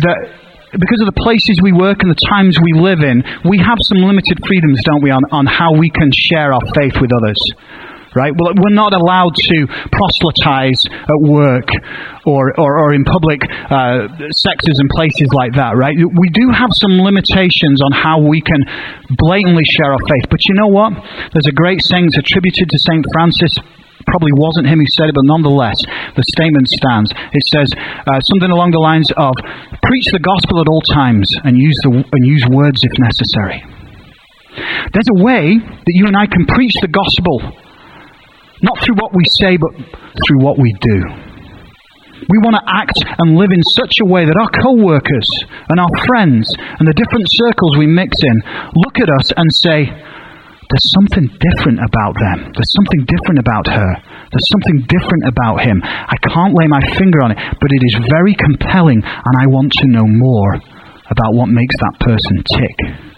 that 0.01 0.17
because 0.73 0.97
of 0.97 1.13
the 1.13 1.19
places 1.21 1.61
we 1.61 1.69
work 1.69 2.01
and 2.01 2.09
the 2.09 2.17
times 2.25 2.57
we 2.57 2.73
live 2.73 3.05
in, 3.05 3.21
we 3.45 3.61
have 3.61 3.77
some 3.85 4.01
limited 4.01 4.41
freedoms, 4.47 4.81
don't 4.89 5.03
we, 5.03 5.11
on, 5.11 5.21
on 5.29 5.45
how 5.45 5.77
we 5.77 5.93
can 5.93 6.09
share 6.09 6.49
our 6.49 6.65
faith 6.73 6.97
with 6.97 7.13
others 7.13 7.37
right? 8.15 8.31
We're 8.35 8.75
not 8.75 8.93
allowed 8.93 9.35
to 9.35 9.57
proselytize 9.91 10.81
at 10.87 11.19
work 11.19 11.67
or, 12.25 12.51
or, 12.59 12.79
or 12.79 12.93
in 12.93 13.03
public 13.03 13.41
uh, 13.43 14.07
sectors 14.31 14.77
and 14.79 14.89
places 14.89 15.29
like 15.33 15.55
that, 15.55 15.75
right? 15.75 15.95
We 15.95 16.29
do 16.29 16.51
have 16.51 16.69
some 16.73 16.99
limitations 16.99 17.81
on 17.81 17.91
how 17.91 18.19
we 18.19 18.41
can 18.41 18.61
blatantly 19.15 19.63
share 19.63 19.93
our 19.93 20.03
faith. 20.07 20.27
But 20.29 20.43
you 20.47 20.55
know 20.55 20.67
what? 20.67 20.93
There's 21.33 21.47
a 21.47 21.55
great 21.55 21.81
saying 21.81 22.11
that's 22.11 22.19
attributed 22.19 22.69
to 22.69 22.77
St. 22.79 23.05
Francis 23.13 23.55
probably 24.07 24.33
wasn't 24.33 24.65
him 24.65 24.79
who 24.79 24.89
said 24.97 25.09
it, 25.09 25.15
but 25.15 25.25
nonetheless, 25.25 25.77
the 26.17 26.25
statement 26.33 26.67
stands. 26.67 27.13
It 27.33 27.45
says 27.53 27.69
uh, 27.77 28.19
something 28.21 28.49
along 28.49 28.71
the 28.71 28.81
lines 28.81 29.11
of 29.15 29.33
preach 29.85 30.09
the 30.11 30.19
gospel 30.19 30.61
at 30.61 30.67
all 30.67 30.81
times 30.93 31.29
and 31.45 31.57
use, 31.57 31.77
the, 31.83 31.91
and 32.01 32.21
use 32.25 32.43
words 32.49 32.81
if 32.81 32.91
necessary. 32.97 33.61
There's 34.91 35.07
a 35.07 35.21
way 35.23 35.55
that 35.55 35.93
you 35.95 36.07
and 36.07 36.17
I 36.17 36.27
can 36.27 36.45
preach 36.45 36.75
the 36.81 36.91
gospel 36.91 37.39
not 38.61 38.77
through 38.81 38.95
what 38.95 39.13
we 39.13 39.25
say, 39.25 39.57
but 39.57 39.73
through 40.25 40.41
what 40.41 40.57
we 40.57 40.73
do. 40.81 40.99
We 42.29 42.37
want 42.37 42.53
to 42.61 42.65
act 42.69 43.01
and 43.17 43.33
live 43.33 43.49
in 43.49 43.65
such 43.73 43.97
a 43.97 44.05
way 44.05 44.29
that 44.29 44.37
our 44.37 44.51
co 44.61 44.77
workers 44.77 45.25
and 45.69 45.81
our 45.81 45.89
friends 46.05 46.53
and 46.77 46.85
the 46.85 46.93
different 46.93 47.25
circles 47.33 47.77
we 47.77 47.89
mix 47.89 48.13
in 48.21 48.37
look 48.77 49.01
at 49.01 49.09
us 49.09 49.33
and 49.33 49.49
say, 49.49 49.89
There's 49.89 50.89
something 51.01 51.33
different 51.41 51.81
about 51.81 52.13
them. 52.21 52.53
There's 52.53 52.73
something 52.77 53.09
different 53.09 53.41
about 53.41 53.65
her. 53.73 53.91
There's 54.29 54.49
something 54.53 54.85
different 54.85 55.25
about 55.25 55.65
him. 55.65 55.81
I 55.81 56.15
can't 56.21 56.53
lay 56.53 56.69
my 56.69 56.85
finger 56.93 57.25
on 57.25 57.33
it, 57.33 57.41
but 57.57 57.73
it 57.73 57.81
is 57.81 57.97
very 58.13 58.37
compelling, 58.37 59.01
and 59.01 59.33
I 59.41 59.49
want 59.49 59.73
to 59.81 59.89
know 59.89 60.05
more 60.05 60.61
about 61.09 61.33
what 61.33 61.49
makes 61.49 61.75
that 61.81 61.97
person 62.05 62.37
tick. 62.45 63.10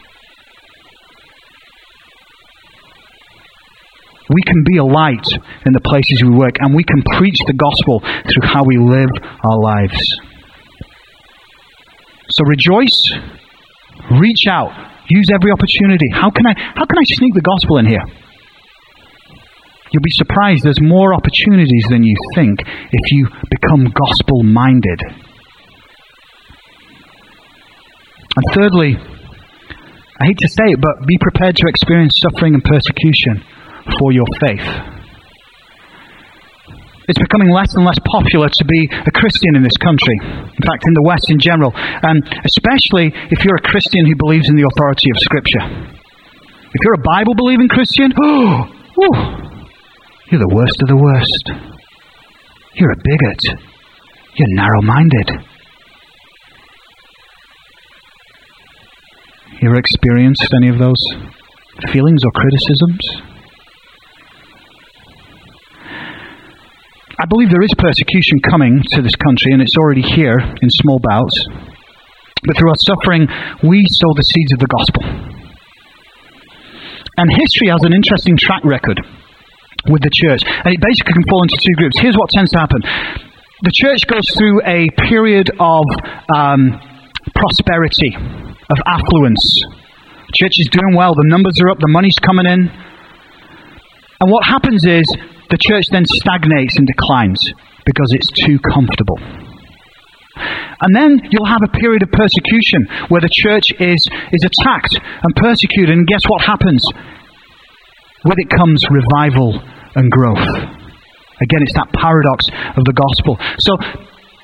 We 4.29 4.41
can 4.43 4.63
be 4.63 4.77
a 4.77 4.85
light 4.85 5.27
in 5.65 5.73
the 5.73 5.81
places 5.83 6.23
we 6.23 6.29
work, 6.29 6.55
and 6.59 6.73
we 6.73 6.83
can 6.83 7.03
preach 7.17 7.37
the 7.45 7.53
gospel 7.53 7.99
through 7.99 8.47
how 8.47 8.63
we 8.63 8.77
live 8.77 9.09
our 9.43 9.59
lives. 9.59 9.99
So 12.31 12.45
rejoice, 12.45 13.13
reach 14.19 14.47
out, 14.49 14.71
use 15.09 15.27
every 15.33 15.51
opportunity. 15.51 16.07
How 16.11 16.31
can 16.31 16.47
I 16.47 16.53
how 16.75 16.85
can 16.85 16.97
I 16.97 17.03
sneak 17.03 17.33
the 17.33 17.41
gospel 17.41 17.77
in 17.77 17.85
here? 17.85 18.03
You'll 19.91 20.01
be 20.01 20.17
surprised 20.17 20.63
there's 20.63 20.81
more 20.81 21.13
opportunities 21.13 21.85
than 21.89 22.01
you 22.03 22.15
think 22.33 22.61
if 22.61 23.11
you 23.11 23.27
become 23.51 23.93
gospel 23.93 24.41
minded. 24.41 24.99
And 28.35 28.45
thirdly, 28.55 28.97
I 30.19 30.25
hate 30.25 30.39
to 30.39 30.47
say 30.47 30.73
it, 30.73 30.81
but 30.81 31.05
be 31.05 31.19
prepared 31.19 31.55
to 31.57 31.67
experience 31.67 32.19
suffering 32.19 32.55
and 32.55 32.63
persecution 32.63 33.43
for 33.99 34.11
your 34.11 34.25
faith. 34.39 34.93
It's 37.07 37.19
becoming 37.19 37.51
less 37.51 37.75
and 37.75 37.83
less 37.83 37.99
popular 37.99 38.47
to 38.47 38.65
be 38.65 38.87
a 38.89 39.11
Christian 39.11 39.55
in 39.55 39.63
this 39.63 39.75
country. 39.77 40.15
In 40.23 40.63
fact, 40.63 40.87
in 40.87 40.93
the 40.93 41.03
West 41.03 41.29
in 41.29 41.37
general. 41.39 41.73
And 41.75 42.23
especially 42.45 43.11
if 43.29 43.43
you're 43.43 43.59
a 43.59 43.67
Christian 43.67 44.05
who 44.05 44.15
believes 44.15 44.47
in 44.47 44.55
the 44.55 44.63
authority 44.63 45.11
of 45.11 45.17
Scripture. 45.19 45.99
If 46.73 46.79
you're 46.81 46.95
a 46.95 47.03
Bible 47.03 47.35
believing 47.35 47.67
Christian, 47.67 48.13
oh, 48.23 48.71
you're 50.31 50.39
the 50.39 50.55
worst 50.55 50.81
of 50.81 50.87
the 50.87 50.95
worst. 50.95 51.51
You're 52.75 52.91
a 52.91 53.01
bigot. 53.03 53.59
You're 54.35 54.55
narrow 54.55 54.81
minded. 54.81 55.29
You 59.59 59.69
ever 59.69 59.77
experienced 59.77 60.47
any 60.55 60.69
of 60.69 60.79
those 60.79 61.03
feelings 61.91 62.23
or 62.23 62.31
criticisms? 62.31 63.32
I 67.23 67.25
believe 67.25 67.55
there 67.55 67.63
is 67.63 67.71
persecution 67.79 68.43
coming 68.43 68.83
to 68.83 69.01
this 69.01 69.15
country, 69.15 69.55
and 69.55 69.61
it's 69.61 69.79
already 69.79 70.01
here 70.03 70.35
in 70.35 70.69
small 70.83 70.99
bouts. 70.99 71.47
But 72.43 72.59
through 72.59 72.67
our 72.67 72.83
suffering, 72.83 73.23
we 73.63 73.79
sow 73.87 74.11
the 74.11 74.27
seeds 74.27 74.51
of 74.51 74.59
the 74.59 74.67
gospel. 74.67 75.07
And 77.15 77.31
history 77.31 77.71
has 77.71 77.79
an 77.87 77.95
interesting 77.95 78.35
track 78.35 78.67
record 78.67 78.99
with 79.87 80.03
the 80.03 80.11
church, 80.11 80.43
and 80.43 80.75
it 80.75 80.83
basically 80.83 81.15
can 81.15 81.23
fall 81.31 81.47
into 81.47 81.55
two 81.63 81.71
groups. 81.79 81.95
Here's 82.03 82.19
what 82.19 82.27
tends 82.27 82.51
to 82.51 82.59
happen 82.59 82.83
the 82.83 83.71
church 83.71 84.03
goes 84.11 84.27
through 84.35 84.59
a 84.67 84.91
period 85.07 85.47
of 85.63 85.87
um, 86.27 86.75
prosperity, 87.39 88.19
of 88.67 88.77
affluence. 88.83 89.63
church 90.35 90.59
is 90.59 90.67
doing 90.75 90.91
well, 90.91 91.15
the 91.15 91.23
numbers 91.23 91.55
are 91.63 91.71
up, 91.71 91.79
the 91.79 91.87
money's 91.87 92.19
coming 92.19 92.51
in. 92.51 92.67
And 94.19 94.27
what 94.27 94.43
happens 94.43 94.83
is 94.83 95.07
the 95.53 95.61
church 95.61 95.85
then 95.93 96.01
stagnates 96.09 96.73
and 96.81 96.89
declines 96.89 97.37
because 97.85 98.09
it's 98.09 98.25
too 98.41 98.57
comfortable. 98.57 99.21
And 100.81 100.97
then 100.97 101.21
you'll 101.29 101.45
have 101.45 101.61
a 101.61 101.77
period 101.77 102.01
of 102.01 102.09
persecution 102.09 102.89
where 103.13 103.21
the 103.21 103.29
church 103.29 103.69
is, 103.77 104.01
is 104.33 104.41
attacked 104.41 104.97
and 104.97 105.29
persecuted, 105.37 105.93
and 105.93 106.07
guess 106.09 106.25
what 106.25 106.41
happens? 106.41 106.81
With 108.25 108.41
it 108.41 108.49
comes 108.49 108.81
revival 108.89 109.61
and 109.93 110.09
growth. 110.09 110.41
Again, 110.41 111.61
it's 111.61 111.77
that 111.77 111.93
paradox 111.93 112.49
of 112.73 112.81
the 112.89 112.97
gospel. 112.97 113.37
So, 113.61 113.77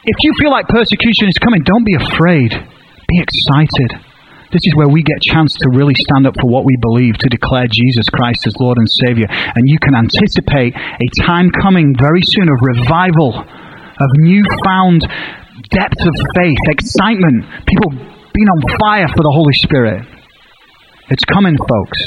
if 0.05 0.17
you 0.21 0.31
feel 0.37 0.51
like 0.51 0.67
persecution 0.67 1.27
is 1.27 1.37
coming, 1.41 1.63
don't 1.65 1.85
be 1.85 1.97
afraid. 1.97 2.53
Be 2.53 3.17
excited. 3.17 4.08
This 4.49 4.65
is 4.65 4.73
where 4.73 4.89
we 4.89 5.03
get 5.05 5.21
a 5.21 5.29
chance 5.29 5.53
to 5.61 5.69
really 5.77 5.93
stand 6.09 6.25
up 6.25 6.33
for 6.41 6.49
what 6.49 6.65
we 6.65 6.73
believe, 6.81 7.13
to 7.21 7.29
declare 7.29 7.69
Jesus 7.69 8.09
Christ 8.09 8.47
as 8.47 8.57
Lord 8.57 8.81
and 8.81 8.89
Savior. 9.05 9.29
And 9.29 9.69
you 9.69 9.77
can 9.77 9.93
anticipate 9.93 10.73
a 10.73 11.07
time 11.21 11.53
coming 11.61 11.93
very 11.93 12.25
soon 12.25 12.49
of 12.49 12.57
revival, 12.57 13.37
of 13.37 14.09
newfound 14.17 15.05
depth 15.69 16.01
of 16.01 16.15
faith, 16.33 16.57
excitement, 16.65 17.45
people 17.69 17.93
being 18.33 18.49
on 18.49 18.61
fire 18.81 19.07
for 19.13 19.21
the 19.21 19.29
Holy 19.29 19.53
Spirit. 19.53 20.01
It's 21.13 21.25
coming, 21.29 21.53
folks. 21.53 21.99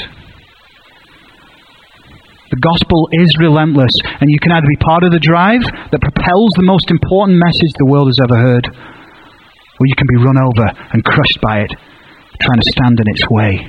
The 2.51 2.59
gospel 2.59 3.07
is 3.13 3.31
relentless, 3.39 3.95
and 4.19 4.29
you 4.29 4.39
can 4.43 4.51
either 4.51 4.67
be 4.67 4.83
part 4.83 5.03
of 5.03 5.11
the 5.15 5.23
drive 5.23 5.63
that 5.63 6.01
propels 6.01 6.51
the 6.59 6.67
most 6.67 6.91
important 6.91 7.39
message 7.39 7.71
the 7.79 7.87
world 7.87 8.11
has 8.11 8.19
ever 8.19 8.35
heard, 8.35 8.67
or 8.67 9.87
you 9.87 9.95
can 9.95 10.07
be 10.11 10.19
run 10.19 10.37
over 10.37 10.67
and 10.91 11.03
crushed 11.05 11.39
by 11.41 11.61
it 11.61 11.71
trying 12.41 12.59
to 12.59 12.71
stand 12.71 12.99
in 12.99 13.07
its 13.07 13.23
way. 13.29 13.67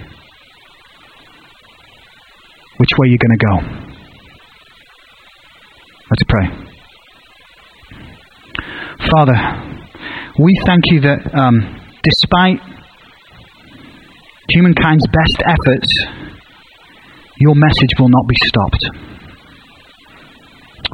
Which 2.78 2.90
way 2.98 3.06
are 3.06 3.10
you 3.10 3.18
going 3.18 3.38
to 3.38 3.44
go? 3.46 3.56
Let's 6.10 6.24
pray. 6.28 6.64
Father, 9.10 9.36
we 10.38 10.60
thank 10.66 10.90
you 10.90 11.00
that 11.02 11.34
um, 11.34 11.80
despite 12.02 12.60
humankind's 14.48 15.06
best 15.08 15.42
efforts, 15.46 16.06
your 17.38 17.54
message 17.54 17.90
will 17.98 18.08
not 18.08 18.26
be 18.26 18.36
stopped. 18.44 18.84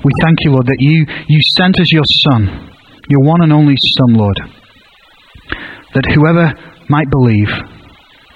We 0.05 0.13
thank 0.23 0.45
you, 0.45 0.53
Lord, 0.53 0.67
that 0.67 0.79
you, 0.79 1.07
you 1.29 1.41
sent 1.57 1.81
us 1.81 1.93
your 1.93 2.05
Son, 2.05 2.73
your 3.09 3.21
one 3.21 3.43
and 3.43 3.53
only 3.53 3.77
Son, 3.77 4.15
Lord, 4.15 4.41
that 5.95 6.07
whoever 6.15 6.55
might 6.91 7.09
believe 7.09 7.49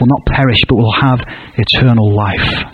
will 0.00 0.06
not 0.06 0.24
perish 0.26 0.58
but 0.68 0.76
will 0.76 0.94
have 0.94 1.20
eternal 1.56 2.14
life. 2.14 2.64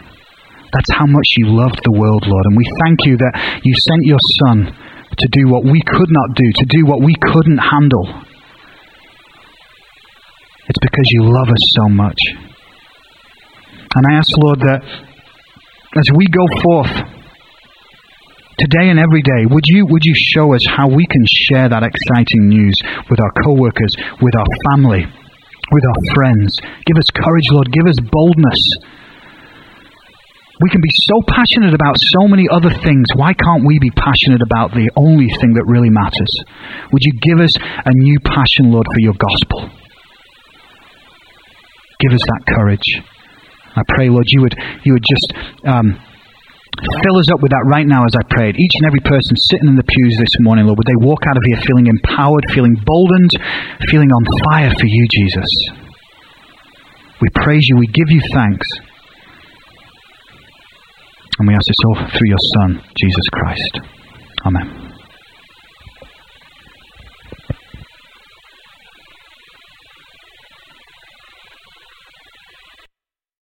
That's 0.73 0.93
how 0.93 1.07
much 1.07 1.35
you 1.37 1.47
loved 1.49 1.81
the 1.83 1.93
world, 1.93 2.25
Lord. 2.27 2.45
And 2.47 2.57
we 2.57 2.67
thank 2.85 3.05
you 3.05 3.17
that 3.19 3.61
you 3.65 3.75
sent 3.75 4.05
your 4.05 4.21
Son 4.45 4.71
to 5.19 5.29
do 5.33 5.49
what 5.49 5.65
we 5.65 5.83
could 5.83 6.11
not 6.11 6.37
do, 6.37 6.47
to 6.53 6.67
do 6.67 6.87
what 6.87 7.03
we 7.03 7.15
couldn't 7.21 7.59
handle. 7.59 8.07
It's 10.69 10.79
because 10.81 11.11
you 11.11 11.25
love 11.25 11.49
us 11.49 11.65
so 11.75 11.89
much. 11.89 12.19
And 13.97 14.07
I 14.07 14.15
ask, 14.15 14.31
Lord, 14.39 14.61
that 14.61 14.83
as 15.99 16.09
we 16.15 16.27
go 16.31 16.47
forth 16.63 16.95
today 18.57 18.89
and 18.89 19.01
every 19.01 19.23
day, 19.23 19.51
would 19.51 19.67
you, 19.67 19.87
would 19.87 20.05
you 20.05 20.15
show 20.15 20.55
us 20.55 20.65
how 20.65 20.89
we 20.89 21.07
can 21.07 21.25
share 21.27 21.69
that 21.69 21.83
exciting 21.83 22.49
news 22.49 22.79
with 23.11 23.19
our 23.19 23.33
co-workers, 23.43 23.91
with 24.23 24.37
our 24.37 24.47
family, 24.71 25.07
with 25.73 25.85
our 25.85 26.15
friends? 26.15 26.59
Give 26.87 26.97
us 26.97 27.09
courage, 27.15 27.47
Lord. 27.51 27.71
Give 27.73 27.87
us 27.87 27.99
boldness. 28.01 28.77
We 30.61 30.69
can 30.69 30.83
be 30.83 30.93
so 30.93 31.23
passionate 31.27 31.73
about 31.73 31.97
so 31.99 32.29
many 32.29 32.45
other 32.51 32.69
things. 32.69 33.09
Why 33.17 33.33
can't 33.33 33.65
we 33.65 33.79
be 33.79 33.91
passionate 33.91 34.43
about 34.43 34.73
the 34.73 34.91
only 34.95 35.29
thing 35.41 35.55
that 35.55 35.65
really 35.65 35.89
matters? 35.89 36.29
Would 36.93 37.03
you 37.03 37.19
give 37.21 37.41
us 37.41 37.57
a 37.57 37.93
new 37.95 38.21
passion, 38.21 38.71
Lord, 38.71 38.87
for 38.93 39.01
your 39.01 39.15
gospel? 39.15 39.71
Give 42.01 42.13
us 42.13 42.21
that 42.21 42.45
courage. 42.47 43.01
I 43.75 43.83
pray, 43.89 44.11
Lord, 44.11 44.27
you 44.29 44.43
would, 44.43 44.55
you 44.85 44.93
would 44.95 45.05
just 45.05 45.33
um, 45.65 45.99
fill 47.03 47.19
us 47.19 47.31
up 47.31 47.41
with 47.41 47.51
that 47.51 47.65
right 47.67 47.87
now 47.87 48.05
as 48.05 48.15
I 48.15 48.23
prayed. 48.31 48.57
Each 48.57 48.73
and 48.81 48.87
every 48.87 49.01
person 49.01 49.37
sitting 49.37 49.69
in 49.69 49.77
the 49.77 49.85
pews 49.85 50.17
this 50.19 50.35
morning, 50.41 50.67
Lord, 50.67 50.79
would 50.79 50.87
they 50.87 50.97
walk 50.97 51.27
out 51.29 51.37
of 51.37 51.43
here 51.45 51.61
feeling 51.67 51.87
empowered, 51.87 52.45
feeling 52.51 52.77
boldened, 52.85 53.31
feeling 53.91 54.13
on 54.13 54.25
fire 54.45 54.73
for 54.79 54.87
you, 54.87 55.07
Jesus. 55.11 55.49
We 57.21 57.29
praise 57.35 57.69
you. 57.69 57.77
We 57.77 57.87
give 57.87 58.11
you 58.11 58.21
thanks. 58.33 58.67
And 61.39 61.49
we 61.49 61.55
ask 61.55 61.67
this 61.67 61.77
all 61.87 61.95
through 61.95 62.29
your 62.29 62.39
Son, 62.57 62.83
Jesus 62.97 63.25
Christ. 63.33 63.81